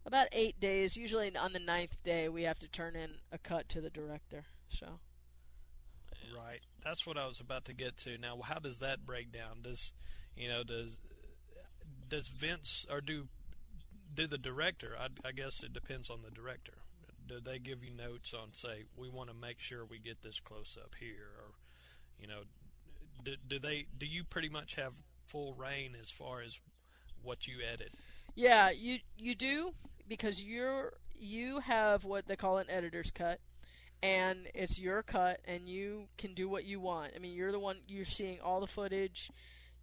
[0.06, 0.96] about eight days.
[0.96, 4.46] Usually on the ninth day, we have to turn in a cut to the director.
[4.70, 5.00] So
[6.36, 6.62] Right.
[6.84, 8.18] That's what I was about to get to.
[8.18, 9.62] Now, how does that break down?
[9.63, 9.92] Does
[10.36, 11.00] you know does
[12.08, 13.28] does Vince or do
[14.13, 14.96] do the director?
[15.00, 16.74] I, I guess it depends on the director.
[17.28, 20.39] Do they give you notes on say we want to make sure we get this
[20.39, 21.54] close up here, or
[22.20, 22.42] you know,
[23.23, 24.93] do, do they do you pretty much have
[25.27, 26.59] full reign as far as
[27.21, 27.93] what you edit?
[28.36, 29.73] yeah, you you do
[30.07, 33.39] because you're you have what they call an editor's cut.
[34.01, 37.13] and it's your cut and you can do what you want.
[37.15, 39.31] I mean, you're the one you're seeing all the footage,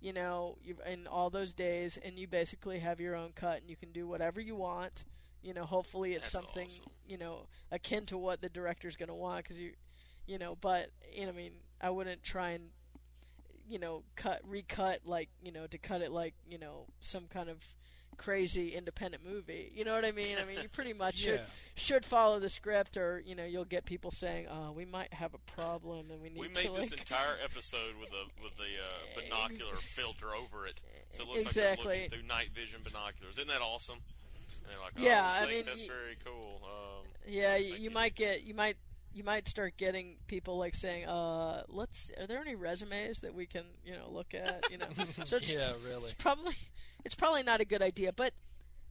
[0.00, 3.76] you know, in all those days and you basically have your own cut and you
[3.76, 5.04] can do whatever you want.
[5.42, 6.92] You know, hopefully it's That's something, awesome.
[7.06, 9.72] you know, akin to what the director's going to want cuz you
[10.26, 12.70] you know, but you know, I mean, I wouldn't try and
[13.70, 17.48] you know, cut recut like, you know, to cut it like, you know, some kind
[17.48, 17.58] of
[18.16, 19.72] crazy independent movie.
[19.74, 20.36] You know what I mean?
[20.38, 21.46] I mean, you pretty much should Yeah.
[21.74, 25.32] should follow the script, or you know, you'll get people saying, "Oh, we might have
[25.34, 26.40] a problem, and we need to go.
[26.42, 30.66] We to made this like." entire episode with a with the uh, binocular filter over
[30.66, 33.38] it, so it looks like they're looking through night vision binoculars.
[33.38, 33.98] Isn't that awesome?
[34.64, 36.60] And they're like, oh, Yeah, I thanks, mean, that's y- very cool.
[36.64, 38.76] Um, yeah, you, you might get you might
[39.12, 42.10] you might start getting people like saying, "Uh, let's.
[42.18, 44.70] Are there any resumes that we can you know look at?
[44.70, 44.86] You know,
[45.24, 46.12] so it's, Yeah, really.
[46.18, 46.56] probably
[47.04, 48.32] it's probably not a good idea, but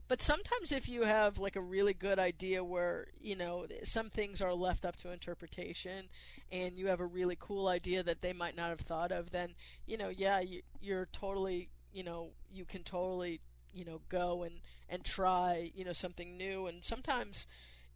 [0.08, 4.42] but sometimes if you have like a really good idea where you know some things
[4.42, 6.08] are left up to interpretation,
[6.50, 9.54] and you have a really cool idea that they might not have thought of, then
[9.86, 13.40] you know, yeah, you, you're totally, you know, you can totally,
[13.72, 14.56] you know, go and
[14.88, 17.46] and try, you know, something new, and sometimes,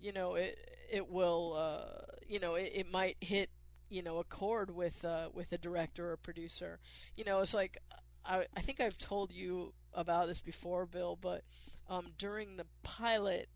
[0.05, 0.59] you know, it
[0.93, 3.49] it will, uh, you know, it, it might hit
[3.89, 6.79] you know a chord with uh, with a director or producer.
[7.17, 7.79] You know, it's like
[8.25, 11.43] I I think I've told you about this before, Bill, but
[11.89, 13.49] um, during the pilot,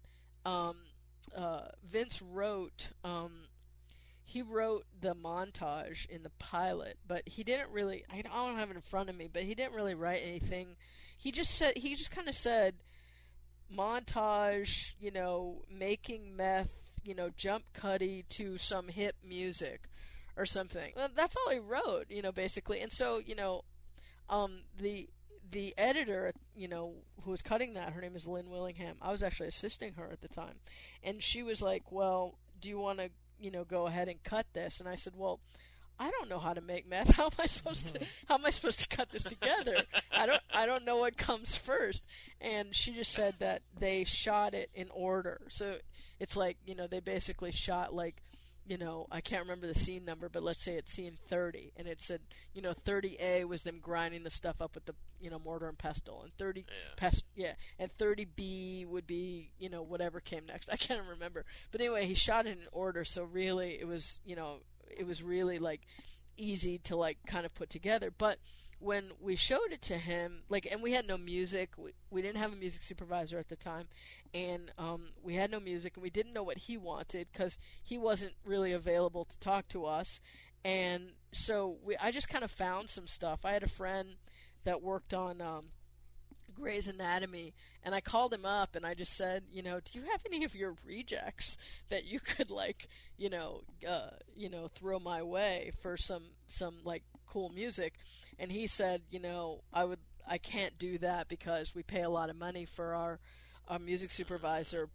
[0.46, 0.76] um,
[1.36, 2.88] uh, Vince wrote.
[3.04, 3.44] Um,
[4.24, 8.04] he wrote the montage in the pilot, but he didn't really.
[8.10, 10.76] I don't have it in front of me, but he didn't really write anything.
[11.16, 12.74] He just said he just kind of said
[13.74, 16.70] montage, you know, making meth,
[17.04, 19.82] you know, jump cutty to some hip music
[20.36, 20.92] or something.
[20.96, 22.80] Well, that's all he wrote, you know, basically.
[22.80, 23.64] And so, you know,
[24.28, 25.08] um, the
[25.50, 26.92] the editor, you know,
[27.22, 28.96] who was cutting that, her name is Lynn Willingham.
[29.00, 30.56] I was actually assisting her at the time,
[31.02, 33.08] and she was like, "Well, do you want to,
[33.40, 35.40] you know, go ahead and cut this?" And I said, "Well."
[35.98, 37.10] I don't know how to make meth.
[37.16, 38.00] How am I supposed to?
[38.28, 39.76] How am I supposed to cut this together?
[40.12, 40.40] I don't.
[40.52, 42.02] I don't know what comes first.
[42.40, 45.40] And she just said that they shot it in order.
[45.48, 45.76] So
[46.20, 48.22] it's like you know they basically shot like
[48.66, 51.88] you know, I can't remember the scene number, but let's say it's scene 30, and
[51.88, 52.20] it said,
[52.52, 55.78] you know, 30A was them grinding the stuff up with the, you know, mortar and
[55.78, 56.74] pestle, and 30 Yeah.
[56.98, 60.68] pest, yeah, and 30B would be, you know, whatever came next.
[60.72, 64.36] I can't remember, but anyway, he shot it in order, so really, it was, you
[64.36, 64.58] know,
[64.96, 65.82] it was really like
[66.36, 68.38] easy to like kind of put together, but
[68.80, 72.40] when we showed it to him, like, and we had no music, we, we didn't
[72.40, 73.88] have a music supervisor at the time,
[74.32, 77.98] and um, we had no music, and we didn't know what he wanted because he
[77.98, 80.20] wasn't really available to talk to us,
[80.64, 83.40] and so we, I just kind of found some stuff.
[83.44, 84.10] I had a friend
[84.64, 85.64] that worked on um,
[86.60, 90.04] Grey's Anatomy, and I called him up and I just said, you know, do you
[90.10, 91.56] have any of your rejects
[91.88, 96.76] that you could like, you know, uh, you know, throw my way for some some
[96.84, 97.94] like cool music?
[98.38, 102.10] And he said, you know, I would I can't do that because we pay a
[102.10, 103.18] lot of money for our
[103.68, 104.88] our music supervisor.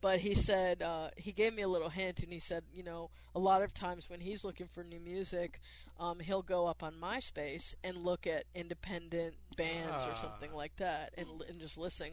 [0.00, 3.10] But he said uh, he gave me a little hint, and he said, you know,
[3.34, 5.60] a lot of times when he's looking for new music,
[5.98, 11.12] um, he'll go up on MySpace and look at independent bands or something like that,
[11.18, 12.10] and and just listen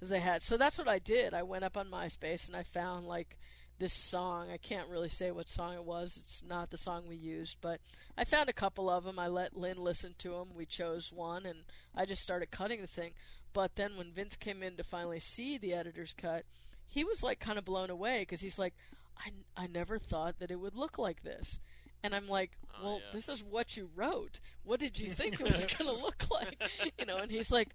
[0.00, 0.42] as they had.
[0.42, 1.32] So that's what I did.
[1.32, 3.38] I went up on MySpace and I found like
[3.78, 4.50] this song.
[4.50, 6.20] I can't really say what song it was.
[6.24, 7.80] It's not the song we used, but
[8.18, 9.18] I found a couple of them.
[9.18, 10.50] I let Lynn listen to them.
[10.54, 11.60] We chose one, and
[11.94, 13.12] I just started cutting the thing.
[13.52, 16.44] But then when Vince came in to finally see the editor's cut,
[16.92, 18.74] he was like kind of blown away because he's like,
[19.16, 19.30] I,
[19.64, 21.58] I never thought that it would look like this.
[22.04, 23.14] And I'm like, Oh, well, yeah.
[23.14, 24.40] this is what you wrote.
[24.62, 26.60] What did you think it was going to look like?
[26.98, 27.68] You know, and he's like,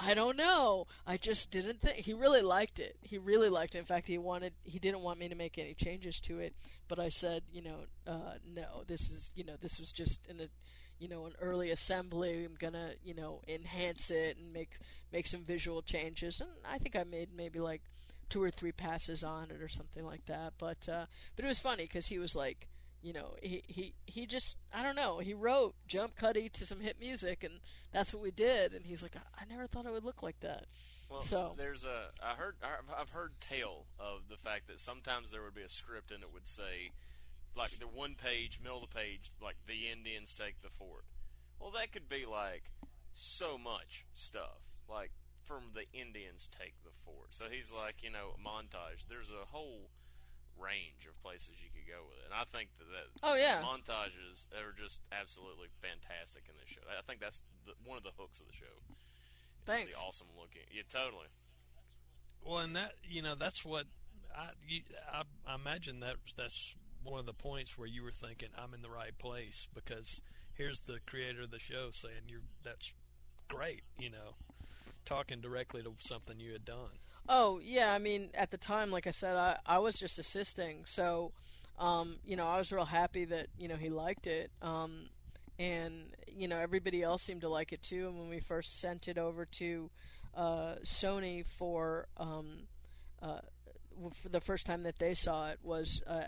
[0.00, 0.86] I don't know.
[1.06, 2.96] I just didn't think he really liked it.
[3.02, 3.78] He really liked it.
[3.78, 6.54] In fact, he wanted he didn't want me to make any changes to it,
[6.88, 8.84] but I said, you know, uh, no.
[8.86, 10.48] This is, you know, this was just in a
[10.98, 12.44] you know, an early assembly.
[12.44, 14.70] I'm going to, you know, enhance it and make
[15.12, 16.40] make some visual changes.
[16.40, 17.82] And I think I made maybe like
[18.32, 20.54] two or three passes on it or something like that.
[20.58, 21.06] But uh
[21.36, 22.68] but it was funny cuz he was like
[23.02, 25.18] you know, he, he he just I don't know.
[25.18, 27.58] He wrote jump cutty to some hit music, and
[27.90, 28.72] that's what we did.
[28.74, 30.66] And he's like, I, I never thought it would look like that.
[31.10, 35.30] Well, So- there's a I heard I've- I've heard tale of the fact that sometimes
[35.30, 36.92] there would be a script and it would say
[37.56, 41.04] like the one page, middle of the page, like the Indians take the fort.
[41.58, 42.70] Well, that could be like
[43.12, 45.10] so much stuff, like
[45.52, 47.36] from the Indians take the fort.
[47.36, 49.04] So he's like, you know, montage.
[49.04, 49.92] There's a whole
[50.56, 53.60] range of places you could go with it, and I think that, that Oh, yeah.
[53.60, 56.80] the montages are just absolutely fantastic in this show.
[56.88, 58.72] I think that's the, one of the hooks of the show.
[58.88, 58.96] is
[59.68, 59.92] Thanks.
[59.92, 61.28] The awesome looking, yeah, totally.
[62.44, 63.86] Well, and that you know that's what
[64.34, 64.80] I you,
[65.12, 66.74] I, I imagine that that's
[67.04, 70.20] one of the points where you were thinking I'm in the right place because
[70.54, 72.92] here's the creator of the show saying you're that's
[73.48, 74.34] great, you know,
[75.04, 76.98] talking directly to something you had done.
[77.28, 80.84] Oh yeah, I mean at the time, like I said, I I was just assisting,
[80.86, 81.32] so
[81.78, 85.08] um, you know I was real happy that you know he liked it, um,
[85.58, 88.08] and you know everybody else seemed to like it too.
[88.08, 89.90] And when we first sent it over to
[90.34, 92.64] uh, Sony for um,
[93.22, 93.40] uh,
[94.20, 96.24] for the first time that they saw it was uh,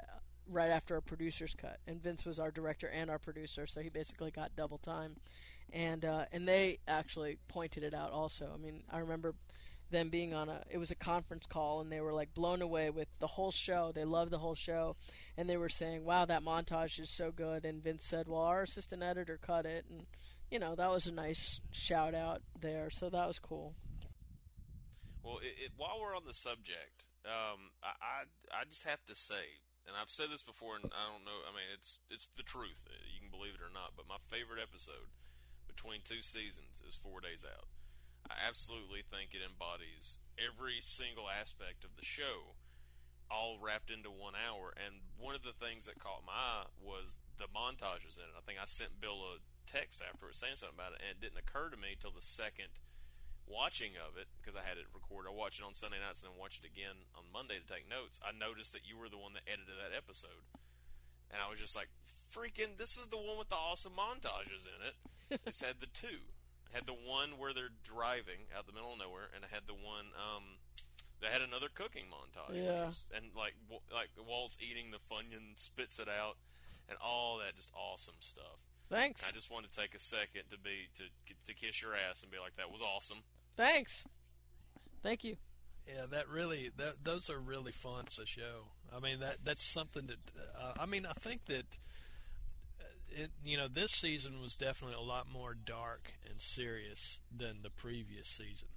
[0.48, 3.88] right after a producer's cut, and Vince was our director and our producer, so he
[3.88, 5.16] basically got double time,
[5.72, 8.50] and uh, and they actually pointed it out also.
[8.52, 9.34] I mean, I remember
[9.90, 12.90] them being on a it was a conference call and they were like blown away
[12.90, 14.96] with the whole show they loved the whole show
[15.36, 18.62] and they were saying wow that montage is so good and vince said well our
[18.62, 20.06] assistant editor cut it and
[20.50, 23.74] you know that was a nice shout out there so that was cool
[25.22, 29.16] Well, it, it, while we're on the subject, um, I, I I just have to
[29.16, 31.40] say, and I've said this before, and I don't know.
[31.48, 32.84] I mean, it's it's the truth.
[33.08, 35.08] You can believe it or not, but my favorite episode
[35.74, 37.66] between two seasons is Four Days Out.
[38.30, 42.56] I absolutely think it embodies every single aspect of the show,
[43.28, 44.72] all wrapped into one hour.
[44.78, 48.38] And one of the things that caught my eye was the montages in it.
[48.38, 51.42] I think I sent Bill a text afterwards saying something about it, and it didn't
[51.42, 52.72] occur to me till the second
[53.44, 55.28] watching of it because I had it recorded.
[55.28, 57.84] I watched it on Sunday nights and then watched it again on Monday to take
[57.84, 58.16] notes.
[58.24, 60.48] I noticed that you were the one that edited that episode,
[61.28, 61.92] and I was just like,
[62.32, 62.80] "Freaking!
[62.80, 64.96] This is the one with the awesome montages in it."
[65.46, 66.30] It's had the two.
[66.70, 69.66] It had the one where they're driving out the middle of nowhere, and it had
[69.66, 70.58] the one um,
[71.20, 72.56] that had another cooking montage.
[72.56, 72.86] Yeah.
[72.86, 73.54] Was, and like
[73.92, 76.36] like Walt's eating the funyun, spits it out,
[76.88, 78.60] and all that just awesome stuff.
[78.90, 79.22] Thanks.
[79.26, 81.04] I just wanted to take a second to be to
[81.46, 83.18] to kiss your ass and be like, "That was awesome."
[83.56, 84.04] Thanks.
[85.02, 85.36] Thank you.
[85.86, 88.68] Yeah, that really that those are really fun to show.
[88.94, 90.18] I mean that that's something that
[90.58, 91.78] uh, I mean I think that
[93.14, 97.70] it you know this season was definitely a lot more dark and serious than the
[97.70, 98.68] previous season.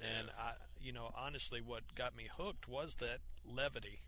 [0.00, 4.00] And I you know honestly what got me hooked was that levity.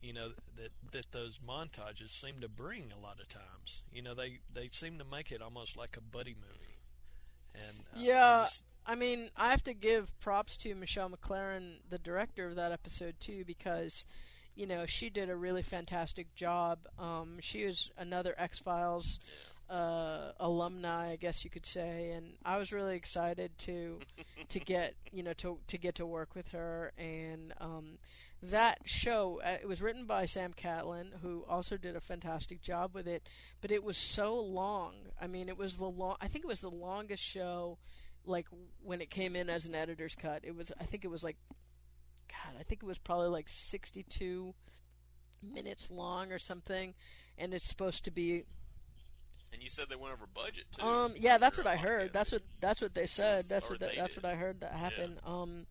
[0.00, 3.82] You know that that those montages seem to bring a lot of times.
[3.92, 6.78] You know they they seem to make it almost like a buddy movie.
[7.54, 11.80] And uh, I Yeah, just- I mean, I have to give props to Michelle MacLaren,
[11.88, 14.04] the director of that episode too, because
[14.60, 16.80] you know she did a really fantastic job.
[16.98, 19.18] Um, she was another X Files
[19.70, 24.00] uh, alumni, I guess you could say, and I was really excited to
[24.50, 26.92] to get you know to to get to work with her.
[26.98, 27.98] And um,
[28.42, 32.90] that show uh, it was written by Sam Catlin, who also did a fantastic job
[32.92, 33.22] with it.
[33.62, 34.92] But it was so long.
[35.18, 36.16] I mean, it was the long.
[36.20, 37.78] I think it was the longest show.
[38.26, 38.46] Like
[38.84, 40.70] when it came in as an editor's cut, it was.
[40.78, 41.38] I think it was like,
[42.30, 44.54] God, I think it was probably like sixty-two
[45.42, 46.94] minutes long or something,
[47.38, 48.44] and it's supposed to be
[49.52, 50.84] And you said they went over budget too.
[50.84, 52.10] um, yeah, that's what I heard.
[52.10, 52.12] podcast.
[52.12, 53.44] That's what that's what they said.
[53.48, 54.22] That's or what that, that's did.
[54.22, 55.18] what I heard that happened.
[55.24, 55.66] Um,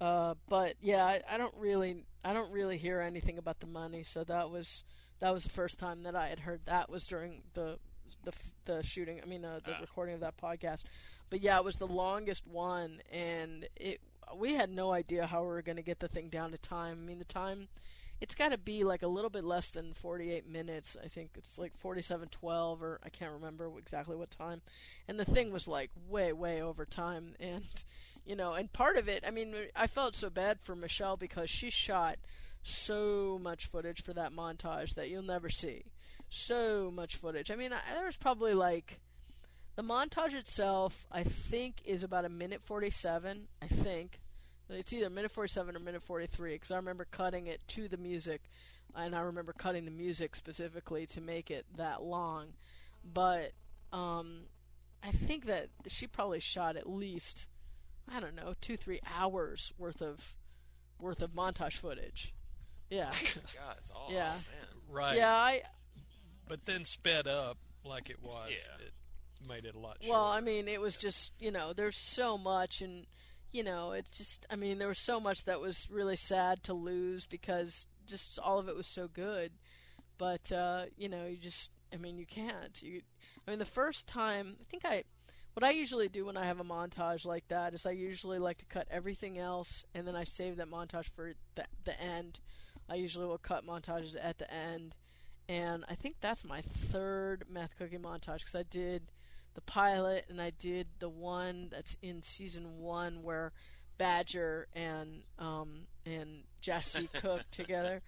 [0.00, 4.02] uh, but yeah, I, I don't really I don't really hear anything about the money.
[4.04, 4.84] So that was
[5.20, 7.78] that was the first time that I had heard that was during the
[8.24, 8.32] the
[8.64, 9.20] the shooting.
[9.22, 9.80] I mean, uh, the Ah.
[9.80, 10.84] recording of that podcast.
[11.30, 14.00] But yeah, it was the longest one, and it
[14.36, 16.98] we had no idea how we were going to get the thing down to time.
[17.02, 17.68] I mean, the time
[18.20, 20.96] it's got to be like a little bit less than 48 minutes.
[21.02, 24.60] I think it's like 47:12 or I can't remember exactly what time.
[25.08, 27.64] And the thing was like way way over time and
[28.26, 31.48] you know, and part of it, I mean, I felt so bad for Michelle because
[31.48, 32.18] she shot
[32.62, 35.84] so much footage for that montage that you'll never see.
[36.28, 37.50] So much footage.
[37.50, 39.00] I mean, I, there was probably like
[39.80, 43.48] the montage itself, I think, is about a minute 47.
[43.62, 44.20] I think.
[44.68, 48.42] It's either minute 47 or minute 43 because I remember cutting it to the music,
[48.94, 52.48] and I remember cutting the music specifically to make it that long.
[53.02, 53.52] But
[53.92, 54.42] um,
[55.02, 57.46] I think that she probably shot at least,
[58.08, 60.20] I don't know, two three hours worth of
[61.00, 62.32] worth of montage footage.
[62.90, 64.32] Yeah, God, it's all Yeah.
[64.34, 64.68] man.
[64.90, 65.16] right.
[65.16, 65.32] yeah.
[65.34, 65.62] I
[66.46, 68.50] but then sped up like it was.
[68.50, 68.86] Yeah.
[68.86, 68.92] It
[69.46, 69.98] made it a lot.
[70.06, 73.06] Well, I mean, it was just you know, there's so much, and
[73.52, 76.74] you know, it's just I mean, there was so much that was really sad to
[76.74, 79.52] lose because just all of it was so good,
[80.18, 82.80] but uh, you know, you just I mean, you can't.
[82.82, 83.02] You,
[83.46, 85.04] I mean, the first time I think I.
[85.54, 88.58] What I usually do when I have a montage like that is I usually like
[88.58, 92.38] to cut everything else and then I save that montage for the, the end.
[92.88, 94.94] I usually will cut montages at the end.
[95.48, 96.62] And I think that's my
[96.92, 99.10] third meth cooking montage because I did
[99.54, 103.52] the pilot and I did the one that's in season one where
[103.98, 108.00] Badger and um, and Jesse cook together.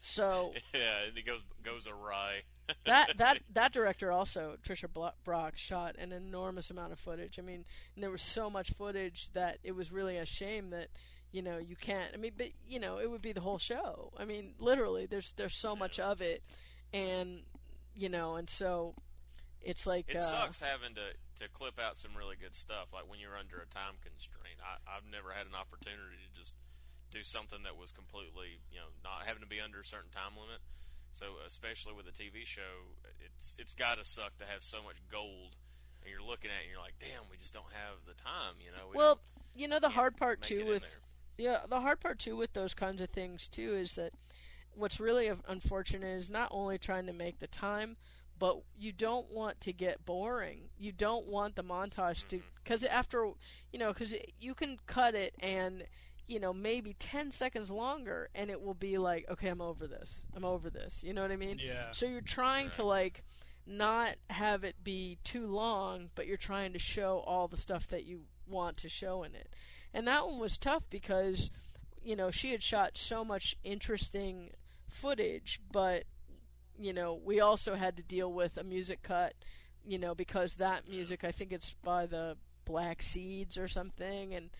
[0.00, 2.42] So Yeah, and it goes goes awry.
[2.86, 4.88] that that that director also Tricia
[5.24, 7.38] Brock shot an enormous amount of footage.
[7.38, 10.88] I mean, and there was so much footage that it was really a shame that
[11.32, 12.12] you know you can't.
[12.14, 14.12] I mean, but you know it would be the whole show.
[14.16, 16.42] I mean, literally, there's there's so much of it,
[16.94, 17.40] and
[17.94, 18.94] you know, and so
[19.62, 22.92] it's like It uh, sucks having to to clip out some really good stuff.
[22.92, 24.60] Like when you're under a time constraint.
[24.62, 26.54] I, I've never had an opportunity to just
[27.10, 30.34] do something that was completely, you know, not having to be under a certain time
[30.34, 30.60] limit.
[31.12, 32.92] So especially with a TV show,
[33.24, 35.56] it's it's got to suck to have so much gold,
[36.02, 38.60] and you're looking at it and you're like, damn, we just don't have the time.
[38.60, 38.88] You know.
[38.90, 39.20] We Well,
[39.54, 40.84] you know the hard part too with
[41.38, 44.12] yeah, the hard part too with those kinds of things too is that
[44.74, 47.96] what's really unfortunate is not only trying to make the time,
[48.38, 50.68] but you don't want to get boring.
[50.78, 52.46] You don't want the montage to Mm-hmm.
[52.62, 53.30] because after
[53.72, 55.84] you know because you can cut it and
[56.28, 60.10] you know, maybe 10 seconds longer and it will be like, okay, I'm over this.
[60.34, 60.96] I'm over this.
[61.00, 61.60] You know what I mean?
[61.64, 61.92] Yeah.
[61.92, 63.22] So you're trying to like
[63.64, 68.04] not have it be too long, but you're trying to show all the stuff that
[68.06, 69.48] you want to show in it.
[69.94, 71.50] And that one was tough because
[72.02, 74.50] you know, she had shot so much interesting
[74.88, 76.04] footage, but
[76.78, 79.34] you know, we also had to deal with a music cut,
[79.84, 84.50] you know, because that music, I think it's by the Black Seeds or something, and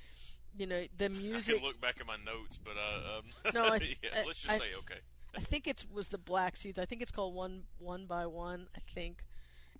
[0.57, 1.57] you know, the I music.
[1.57, 4.59] can look back at my notes, but uh, um, No, I- yeah, let's just I-
[4.59, 5.01] say okay.
[5.37, 6.79] I think it was the Black Seeds.
[6.79, 8.69] I think it's called One One by One.
[8.75, 9.23] I think,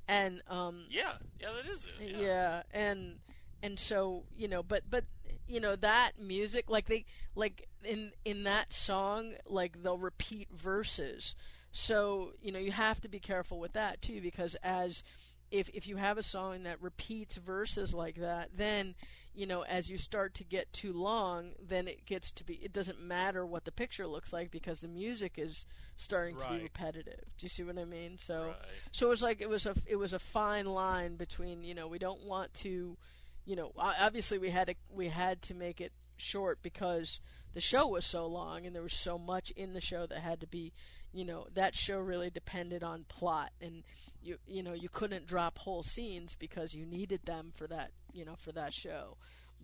[0.07, 2.11] and um, Yeah, yeah, that is it.
[2.11, 2.21] yeah.
[2.21, 2.63] Yeah.
[2.73, 3.15] and
[3.63, 5.05] and so you know but but
[5.49, 11.35] you know that music like they like in in that song like they'll repeat verses
[11.77, 15.03] so you know you have to be careful with that too because as
[15.51, 18.95] if if you have a song that repeats verses like that then
[19.35, 22.73] you know as you start to get too long then it gets to be it
[22.73, 25.67] doesn't matter what the picture looks like because the music is
[25.99, 27.21] starting to be repetitive.
[27.37, 28.17] Do you see what i mean?
[28.19, 28.57] So Right.
[28.93, 31.89] so it was like it was a it was a fine line between you know
[31.89, 32.97] we don't want to
[33.45, 37.21] you know obviously we had to we had to make it short because
[37.53, 40.41] the show was so long and there was so much in the show that had
[40.41, 40.73] to be
[41.13, 43.83] you know that show really depended on plot and
[44.23, 48.25] you you know you couldn't drop whole scenes because you needed them for that you
[48.25, 49.17] know for that show.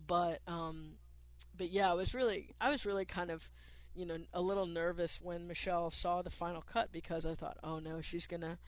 [0.06, 0.92] But um
[1.56, 3.42] but yeah I was really I was really kind of
[3.94, 7.78] you know a little nervous when Michelle saw the final cut because I thought oh
[7.78, 8.58] no she's going to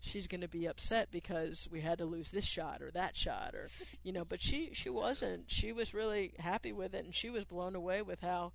[0.00, 3.54] she's going to be upset because we had to lose this shot or that shot
[3.54, 3.68] or
[4.02, 5.44] you know but she she wasn't.
[5.46, 8.52] She was really happy with it and she was blown away with how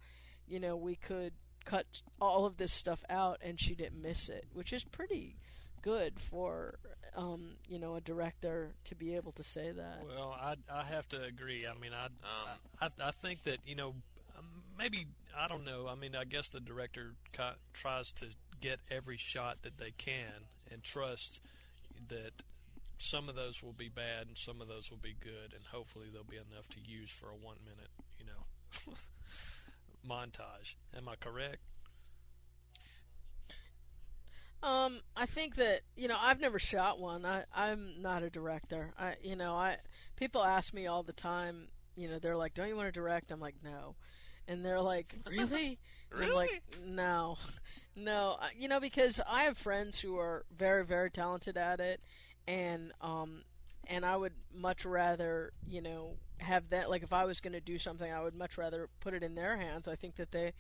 [0.47, 1.33] you know we could
[1.65, 1.85] cut
[2.19, 5.35] all of this stuff out and she didn't miss it which is pretty
[5.81, 6.75] good for
[7.15, 11.07] um you know a director to be able to say that Well, I I have
[11.09, 11.65] to agree.
[11.67, 13.95] I mean, I Um, I, I think that you know
[14.37, 14.45] um,
[14.77, 15.07] maybe
[15.37, 15.87] I don't know.
[15.87, 18.27] I mean, I guess the director co- tries to
[18.59, 21.41] get every shot that they can and trust
[22.07, 22.43] that
[22.97, 26.07] some of those will be bad and some of those will be good, and hopefully
[26.11, 27.89] there'll be enough to use for a one minute,
[28.19, 28.93] you know,
[30.07, 30.75] montage.
[30.95, 31.59] Am I correct?
[34.63, 37.25] Um, I think that you know I've never shot one.
[37.25, 38.93] I I'm not a director.
[38.97, 39.77] I you know I
[40.17, 41.67] people ask me all the time.
[41.95, 43.95] You know they're like, "Don't you want to direct?" I'm like, "No,"
[44.47, 45.79] and they're like, "Really?"
[46.11, 47.37] And I'm like, "No,
[47.95, 51.99] no." You know because I have friends who are very very talented at it,
[52.47, 53.41] and um
[53.87, 56.89] and I would much rather you know have that.
[56.89, 59.35] Like if I was going to do something, I would much rather put it in
[59.35, 59.87] their hands.
[59.87, 60.53] I think that they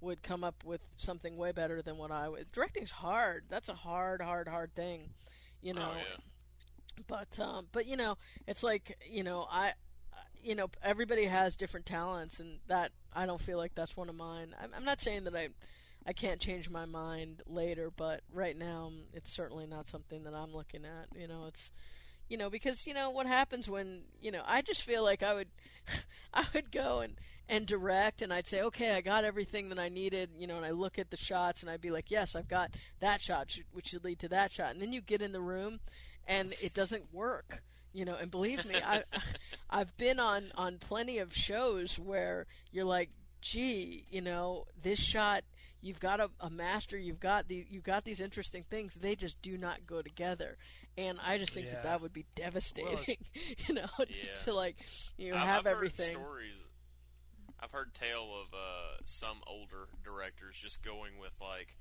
[0.00, 2.52] would come up with something way better than what I would.
[2.52, 3.44] Directing's hard.
[3.48, 5.10] That's a hard, hard, hard thing,
[5.62, 5.92] you know.
[5.94, 6.16] oh yeah.
[7.06, 8.16] But um, but you know,
[8.46, 9.72] it's like you know, I,
[10.42, 14.14] you know, everybody has different talents, and that I don't feel like that's one of
[14.16, 14.54] mine.
[14.60, 15.48] I'm, I'm not saying that I,
[16.06, 20.34] I can't change my mind later, but right now um, it's certainly not something that
[20.34, 21.08] I'm looking at.
[21.18, 21.70] You know, it's.
[22.28, 24.42] You know, because you know what happens when you know.
[24.46, 25.48] I just feel like I would,
[26.34, 27.14] I would go and
[27.48, 30.66] and direct and I'd say, okay, I got everything that I needed, you know, and
[30.66, 33.88] I look at the shots and I'd be like, yes, I've got that shot, which
[33.88, 34.72] should lead to that shot.
[34.72, 35.80] And then you get in the room
[36.26, 37.62] and it doesn't work,
[37.94, 39.04] you know, and believe me, I,
[39.70, 43.08] I've been on, on plenty of shows where you're like,
[43.40, 45.42] gee, you know, this shot,
[45.80, 49.40] you've got a, a master, you've got the, you've got these interesting things, they just
[49.42, 50.56] do not go together.
[50.96, 51.82] And I just think that Yeah.
[51.82, 53.16] that would be devastating, it's-
[53.68, 54.06] you know, Yeah.
[54.44, 54.76] to like,
[55.16, 56.14] you I've- have I've everything.
[56.14, 56.54] Heard stories.
[57.60, 61.74] I've heard tale of uh, some older directors just going with like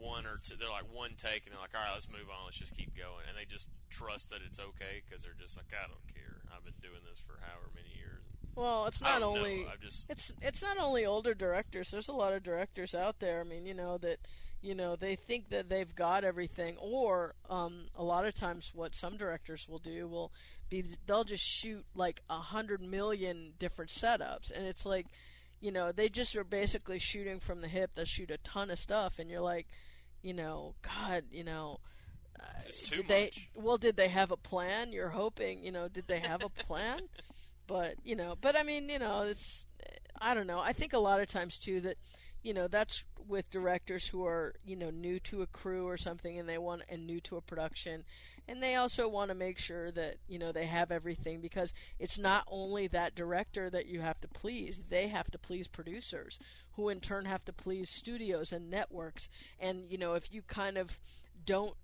[0.00, 0.56] one or two.
[0.56, 2.48] They're like one take, and they're like, "All right, let's move on.
[2.48, 5.68] Let's just keep going." And they just trust that it's okay because they're just like,
[5.76, 6.40] "I don't care.
[6.48, 8.24] I've been doing this for however many years."
[8.54, 9.70] Well, it's not only know.
[9.80, 11.90] Just it's it's not only older directors.
[11.90, 13.40] There's a lot of directors out there.
[13.40, 14.18] I mean, you know that
[14.60, 18.94] you know they think that they've got everything, or um, a lot of times what
[18.94, 20.32] some directors will do will
[20.68, 25.06] be they'll just shoot like a hundred million different setups, and it's like
[25.60, 27.92] you know they just are basically shooting from the hip.
[27.94, 29.66] They shoot a ton of stuff, and you're like,
[30.22, 31.80] you know, God, you know.
[32.38, 33.30] uh, It's too did they.
[33.54, 34.92] Well, did they have a plan?
[34.92, 37.00] You're hoping, you know, did they have a plan?
[37.66, 39.64] but you know but i mean you know it's
[40.22, 40.60] i don't know.
[40.60, 41.96] I think a lot of times too that
[42.42, 46.38] you know that's with directors who are you know new to a crew or something
[46.38, 48.04] and they want and new to a production.
[48.48, 52.18] And they also want to make sure that you know they have everything because it's
[52.18, 54.82] not only that director that you have to please.
[54.88, 56.38] They have to please producers
[56.76, 59.28] who in turn have to please studios and networks.
[59.60, 60.98] And you know if you kind of
[61.44, 61.74] don't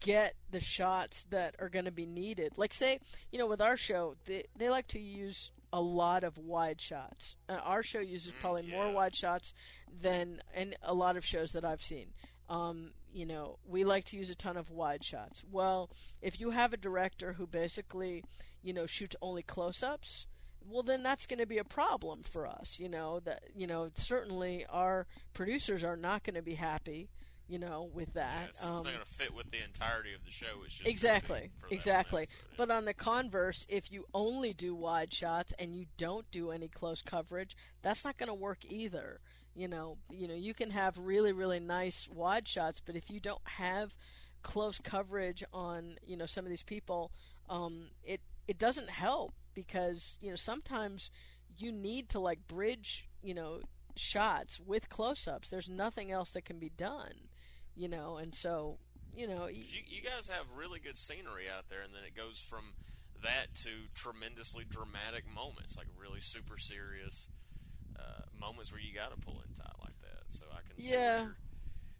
[0.00, 2.52] get the shots that are going to be needed.
[2.56, 6.38] Like say, you know, with our show, they they like to use a lot of
[6.38, 7.36] wide shots.
[7.48, 9.52] Uh, our show uses probably more wide shots
[10.00, 12.06] than and a lot of shows that I've seen.
[12.48, 15.42] Um, you know, we like to use a ton of wide shots.
[15.50, 15.90] Well,
[16.22, 18.24] if you have a director who basically,
[18.62, 20.26] you know, shoots only close-ups,
[20.66, 23.90] well then that's going to be a problem for us, you know, that you know,
[23.94, 27.08] certainly our producers are not going to be happy,
[27.48, 28.50] you know, with that.
[28.52, 30.62] Yes, it's Um, not going to fit with the entirety of the show.
[30.64, 32.22] It's just Exactly, be for that exactly.
[32.24, 32.56] episode, yeah.
[32.56, 36.68] But on the converse, if you only do wide shots and you don't do any
[36.68, 39.20] close coverage, that's not going to work either.
[39.54, 43.20] You know, you know, you can have really, really nice wide shots, but if you
[43.20, 43.94] don't have
[44.42, 47.10] close coverage on, you know, some of these people,
[47.48, 51.10] um, it it doesn't help because you know sometimes
[51.56, 53.60] you need to like bridge, you know,
[53.96, 55.50] shots with close-ups.
[55.50, 57.28] There's nothing else that can be done,
[57.78, 58.78] you know, and so
[59.16, 62.38] you know, You, you guys have really good scenery out there, and then it goes
[62.38, 62.74] from
[63.22, 67.28] that to tremendously dramatic moments, like really super serious
[67.98, 70.22] uh, moments where you got to pull in tight like that.
[70.28, 71.26] So I can Yeah.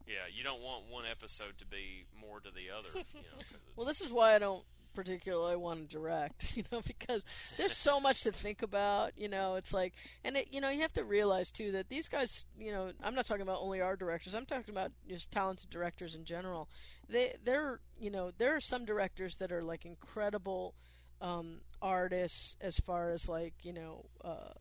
[0.06, 2.90] yeah, you don't want one episode to be more to the other.
[2.94, 3.42] You know,
[3.74, 4.64] Well, this is why I don't
[4.99, 7.24] particularly want to direct, you know, because
[7.57, 9.92] there's so much to think about, you know, it's like,
[10.24, 13.14] and it, you know, you have to realize too that these guys, you know, I'm
[13.14, 16.68] not talking about only our directors, I'm talking about just talented directors in general.
[17.09, 20.74] They, they're, you know, there are some directors that are like incredible
[21.20, 24.53] um, artists as far as like, you know, uh,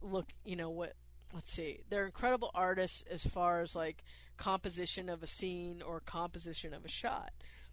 [0.00, 0.94] look, you know, what
[1.34, 4.04] let's see they're incredible artists as far as like
[4.36, 7.32] composition of a scene or composition of a shot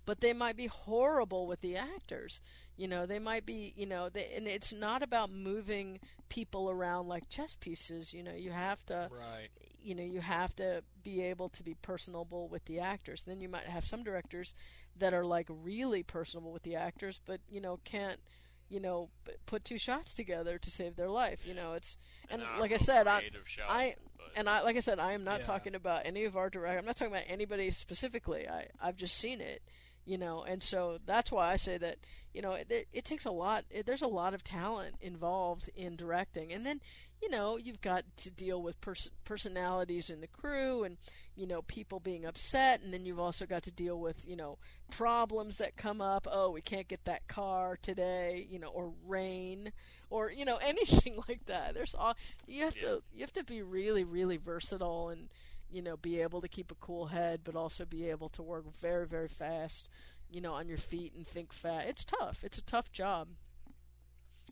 [0.10, 2.40] but they might be horrible with the actors.
[2.76, 6.00] You know they might be you know they, and it's not about moving
[6.30, 8.34] people around like chess pieces you know.
[8.34, 9.50] You have to Right.
[9.80, 13.22] you know you have to be able to be personable with the actors.
[13.28, 14.56] Then you might have some directors
[14.98, 18.20] that are like really personable with the actors but you know can't
[18.68, 19.10] you know
[19.46, 21.74] put two shots together to save their life you know.
[21.74, 21.98] It's
[22.32, 25.14] and, And like i said I, shots, I but, and I like I said, I
[25.14, 25.46] am not Yeah.
[25.46, 28.48] talking about any of our direct i'm not talking about anybody specifically.
[28.48, 29.62] I i've just seen it
[30.06, 31.98] you know and so that's why i say that
[32.34, 35.96] you know it, it takes a lot it, there's a lot of talent involved in
[35.96, 36.54] directing.
[36.54, 36.82] And then
[37.22, 40.98] you know you've got to deal with pers- personalities in the crew and
[41.36, 42.82] you know people being upset.
[42.82, 44.58] And then you've also got to deal with you know
[44.92, 46.28] problems that come up.
[46.32, 49.72] Oh we can't get that car today you know or rain
[50.10, 51.74] or you know anything like that.
[51.74, 52.16] There's all
[52.48, 55.30] you have to you have to be really really versatile and
[55.72, 58.66] you know be able to keep a cool head but also be able to work
[58.82, 59.88] very very fast
[60.30, 62.40] you know on your feet and think fast it's tough.
[62.44, 63.30] It's a tough job.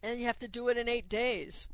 [0.03, 1.67] And you have to do it in 8 days.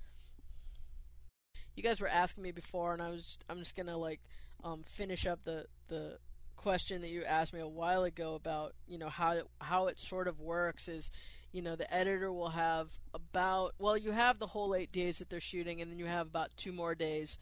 [1.75, 4.21] You guys were asking me before, and I was I'm just gonna like
[4.63, 6.17] um, finish up the the
[6.55, 9.99] question that you asked me a while ago about you know how it, how it
[9.99, 11.09] sort of works is
[11.51, 15.29] you know the editor will have about well you have the whole eight days that
[15.29, 17.37] they're shooting and then you have about two more days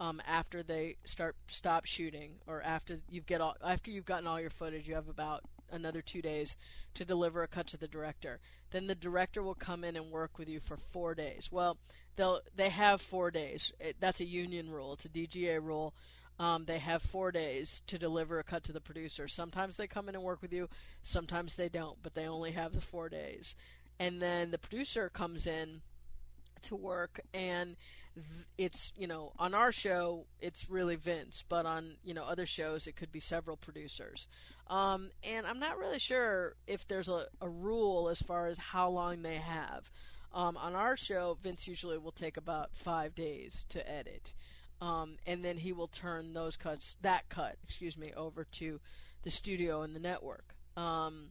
[0.00, 4.40] um, after they start stop shooting or after you've get all after you've gotten all
[4.40, 6.56] your footage you have about another two days
[6.94, 8.38] to deliver a cut to the director.
[8.70, 11.48] Then the director will come in and work with you for four days.
[11.50, 11.76] Well
[12.16, 13.72] they'll they have four days.
[13.80, 14.94] It, that's a union rule.
[14.94, 15.94] It's a dga rule.
[16.40, 19.26] Um, they have four days to deliver a cut to the producer.
[19.26, 20.68] Sometimes they come in and work with you.
[21.02, 23.54] Sometimes they don't but they only have the four days.
[23.98, 25.82] And then the producer comes in
[26.62, 27.76] to work and
[28.56, 32.86] it's you know on our show it's really vince but on you know other shows
[32.86, 34.26] it could be several producers.
[34.68, 38.90] Um, and i'm not really sure if there's a, a rule as far as how
[38.90, 39.90] long they have.
[40.32, 44.34] Um, on our show vince usually will take about five days to edit.
[44.80, 48.80] Um, and then he will turn those cuts that cut excuse me over to
[49.22, 50.54] the studio and the network.
[50.76, 51.28] Um,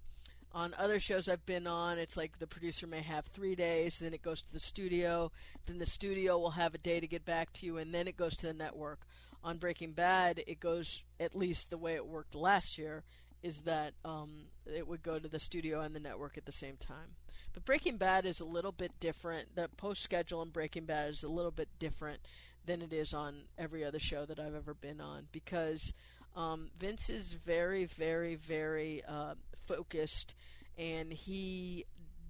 [0.58, 4.12] on other shows I've been on, it's like the producer may have three days, then
[4.12, 5.32] it goes to the studio,
[5.68, 8.18] then the studio will have a day to get back to you, and then it
[8.18, 9.02] goes to the network.
[9.44, 13.04] On Breaking Bad, it goes at least the way it worked last year,
[13.44, 16.76] is that um, it would go to the studio and the network at the same
[16.76, 17.14] time.
[17.54, 19.54] But Breaking Bad is a little bit different.
[19.54, 22.22] The post schedule on Breaking Bad is a little bit different
[22.66, 25.94] than it is on every other show that I've ever been on because
[26.38, 29.34] um, Vince is very, very, very uh,
[29.66, 30.36] focused,
[30.78, 31.86] and he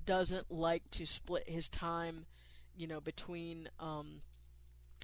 [0.06, 2.26] doesn't like to split his time,
[2.78, 4.22] you know, between um,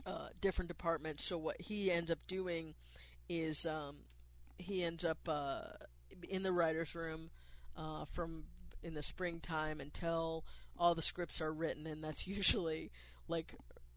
[0.05, 1.25] uh, different departments.
[1.25, 2.75] So what he ends up doing
[3.27, 3.97] is um,
[4.57, 5.63] he ends up uh,
[6.29, 7.29] in the writers' room
[7.75, 8.45] uh, from
[8.83, 10.45] in the springtime until
[10.79, 12.89] all the scripts are written, and that's usually
[13.27, 13.53] like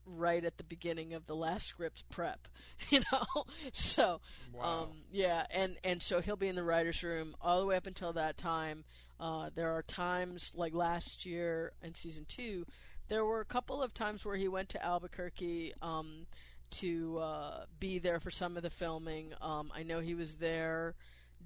[0.07, 2.49] right at the beginning of the last script's prep,
[2.91, 3.45] you know.
[3.73, 4.21] so,
[4.53, 4.83] Wow.
[4.85, 7.87] um, yeah, and and so he'll be in the writers' room all the way up
[7.87, 8.85] until that time.
[9.19, 12.67] Uh, there are times like last year in season two
[13.09, 16.27] there were a couple of times where he went to Albuquerque um,
[16.71, 19.33] to uh, be there for some of the filming.
[19.41, 20.95] Um, I know he was there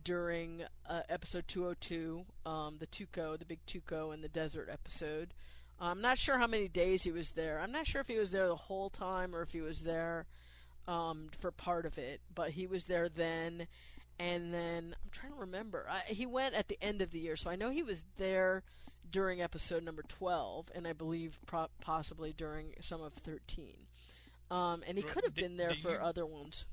[0.03, 5.35] during uh, episode 202, um, the Tuco, the big Tuco in the desert episode.
[5.81, 7.59] I'm not sure how many days he was there.
[7.61, 10.27] I'm not sure if he was there the whole time or if he was there
[10.87, 13.67] um, for part of it, but he was there then.
[14.19, 15.87] And then I'm trying to remember.
[15.89, 18.63] I, he went at the end of the year, so I know he was there
[19.11, 23.87] during episode number 12, and I believe pro- possibly during some of 13.
[24.51, 26.67] Um, and he could have been there do for you- other ones.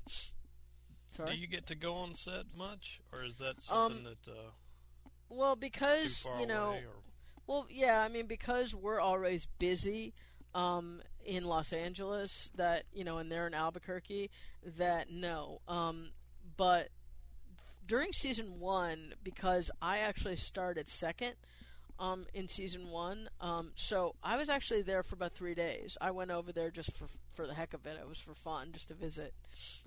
[1.16, 1.30] Sorry.
[1.34, 4.50] Do you get to go on set much, or is that Um, something that uh,
[5.30, 6.76] well, because you know,
[7.48, 10.12] Well, yeah, I mean because we're always busy
[10.54, 14.30] um, in Los Angeles, that you know, and they're in Albuquerque.
[14.76, 16.10] That no, um,
[16.58, 16.90] but
[17.86, 21.36] during season one, because I actually started second
[21.98, 25.96] um, in season one, um, so I was actually there for about three days.
[26.02, 27.96] I went over there just for for the heck of it.
[27.98, 29.32] It was for fun, just to visit.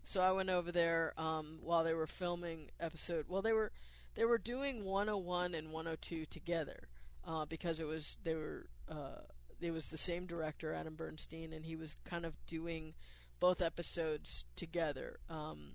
[0.04, 3.26] So I went over there um, while they were filming episode.
[3.30, 3.72] Well, they were
[4.16, 6.88] they were doing 101 and 102 together
[7.26, 9.22] uh, because it was they were uh,
[9.60, 12.94] it was the same director Adam Bernstein and he was kind of doing
[13.40, 15.20] both episodes together.
[15.30, 15.74] Um,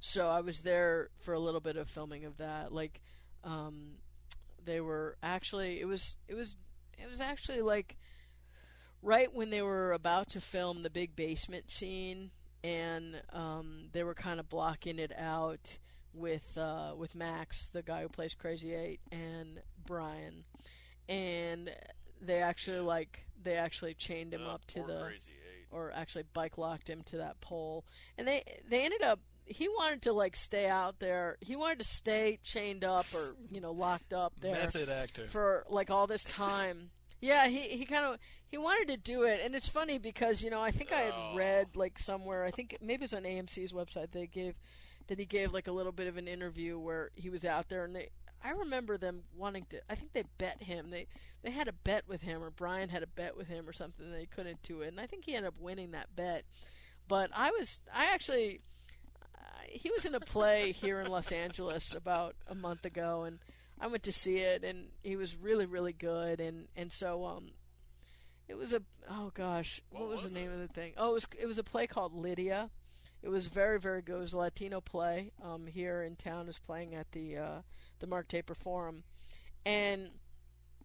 [0.00, 2.72] so I was there for a little bit of filming of that.
[2.72, 3.00] Like
[3.44, 3.94] um,
[4.64, 6.56] they were actually it was it was
[6.98, 7.96] it was actually like
[9.02, 12.30] right when they were about to film the big basement scene
[12.64, 15.78] and um, they were kind of blocking it out
[16.18, 20.44] with uh, with Max, the guy who plays Crazy Eight, and Brian,
[21.08, 21.70] and
[22.20, 25.66] they actually like they actually chained him Uh, up to the Crazy Eight.
[25.70, 27.84] or actually bike locked him to that pole,
[28.16, 31.38] and they they ended up he wanted to like stay out there.
[31.40, 35.26] He wanted to stay chained up or you know locked up there method actor.
[35.28, 36.90] for like all this time.
[37.20, 40.50] Yeah, he he kind of he wanted to do it, and it's funny because you
[40.50, 41.34] know I think I had Oh.
[41.36, 44.54] read like somewhere I think maybe it's on AMC's website they gave
[45.08, 47.84] that he gave like a little bit of an interview where he was out there
[47.84, 48.08] and they
[48.44, 50.90] I remember them wanting to I think they bet him.
[50.90, 51.08] They
[51.42, 54.04] they had a bet with him or Brian had a bet with him or something
[54.06, 56.44] and they couldn't do it and I think he ended up winning that bet.
[57.08, 58.60] But I was I actually
[59.34, 63.38] uh, he was in a play here in Los Angeles about a month ago and
[63.80, 67.48] I went to see it and he was really really good and and so um
[68.46, 70.54] it was a oh gosh what, What was, was the name it?
[70.54, 70.92] of the thing?
[70.96, 72.70] Oh it was it was a play called Lydia
[73.22, 74.16] it was very very good.
[74.16, 77.62] It was a Latino play um here in town is playing at the uh
[78.00, 79.04] the Mark Taper Forum.
[79.66, 80.10] And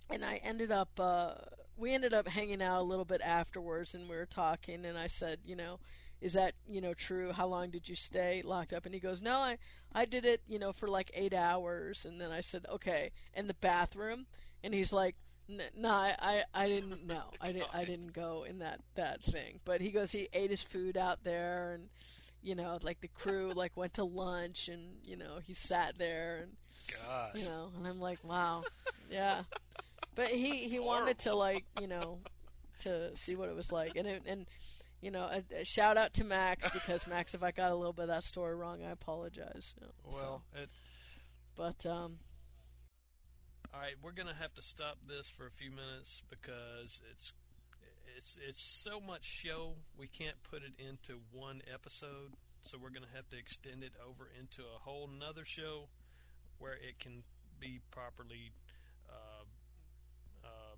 [0.10, 1.36] and I ended up uh
[1.78, 5.08] we ended up hanging out a little bit afterwards and we were talking and I
[5.08, 5.80] said you know
[6.22, 7.34] is that you know true?
[7.34, 8.86] How long did you stay locked up?
[8.86, 9.58] And he goes no i
[9.94, 12.06] i did it you know for like eight hours.
[12.06, 14.26] And then i said okay in the bathroom?
[14.64, 15.16] And he's like
[15.50, 17.34] "N- no I, I i didn't know.
[17.42, 19.60] I didn't i didn't go in that that thing.
[19.66, 21.90] But he goes he ate his food out there and
[22.44, 26.42] you know like the crew like went to lunch and you know he sat there
[26.44, 26.52] and
[26.92, 28.64] Gosh, you know and i'm like wow.
[29.10, 29.44] Yeah.
[30.16, 32.20] But he he wanted to like you know
[32.80, 33.96] to see what it was like.
[33.96, 34.46] And it, and
[35.02, 37.94] you know a, a shout out to max because max if i got a little
[37.94, 39.74] bit of that story wrong i apologize.
[39.80, 40.18] You know, so.
[40.18, 40.70] well, it,
[41.56, 42.18] but um
[43.74, 47.34] all right, we're gonna have to stop this for a few minutes because it's
[48.16, 52.34] it's it's so much show we can't put it into one episode.
[52.64, 55.90] So we're gonna have to extend it over into a whole nother show
[56.60, 57.24] where it can
[57.60, 58.54] be properly
[59.10, 59.44] uh,
[60.44, 60.76] uh,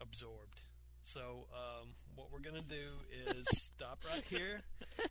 [0.00, 0.62] absorbed.
[1.02, 4.62] So um, what we're gonna do is stop right here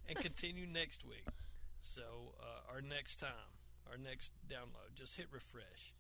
[0.09, 1.27] and continue next week.
[1.79, 2.01] So
[2.39, 3.53] uh, our next time,
[3.91, 5.93] our next download, just hit refresh.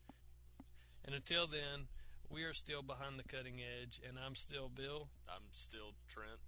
[1.05, 1.87] And until then,
[2.29, 5.07] we are still behind the cutting edge, and I'm still Bill.
[5.29, 6.39] I'm still Trent.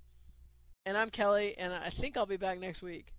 [0.86, 3.14] and i'm Kelley and i think i'll be back next week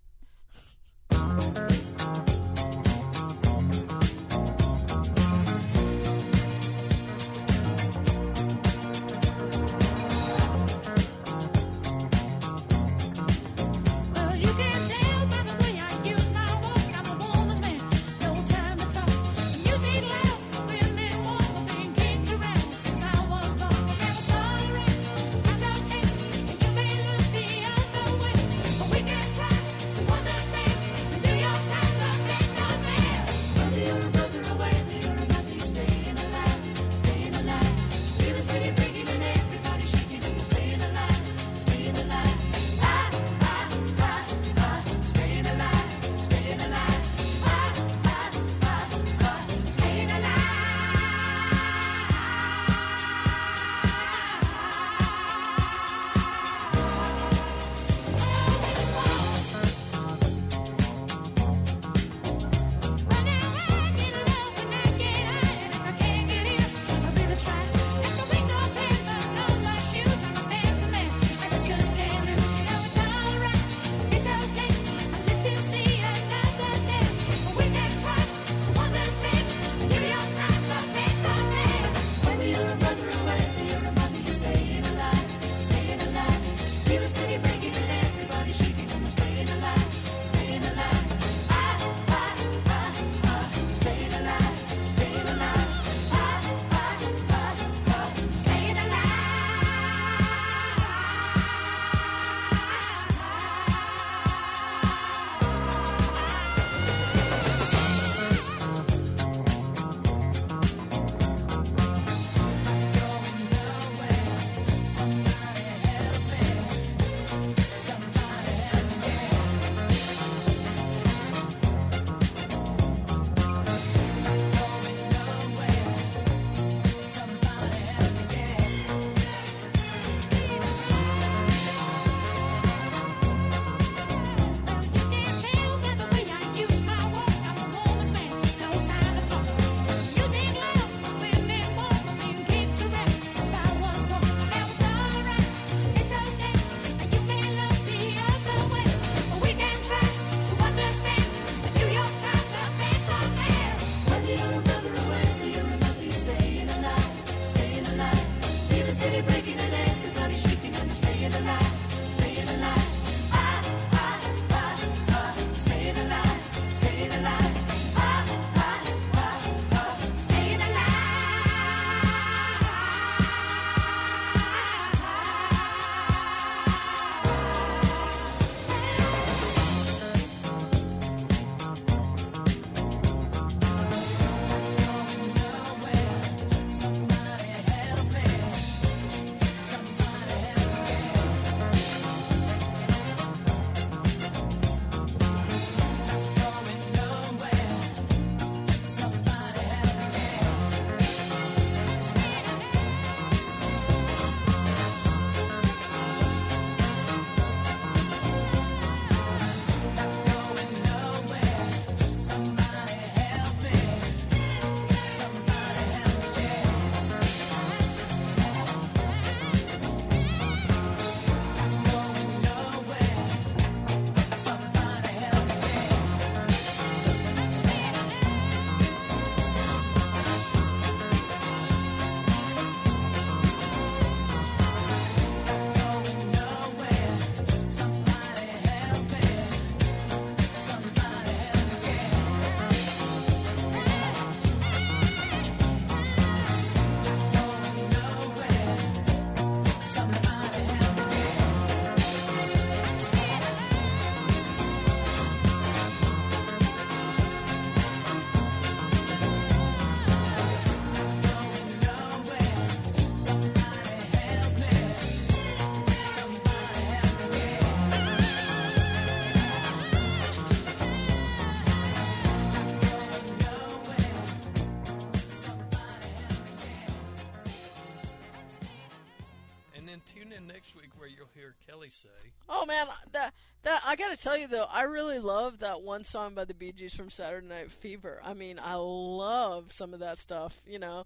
[281.89, 283.33] say, Oh man, that
[283.63, 286.71] that I gotta tell you though, I really love that one song by the Bee
[286.71, 288.21] Gees from Saturday Night Fever.
[288.23, 290.61] I mean, I love some of that stuff.
[290.65, 291.05] You know,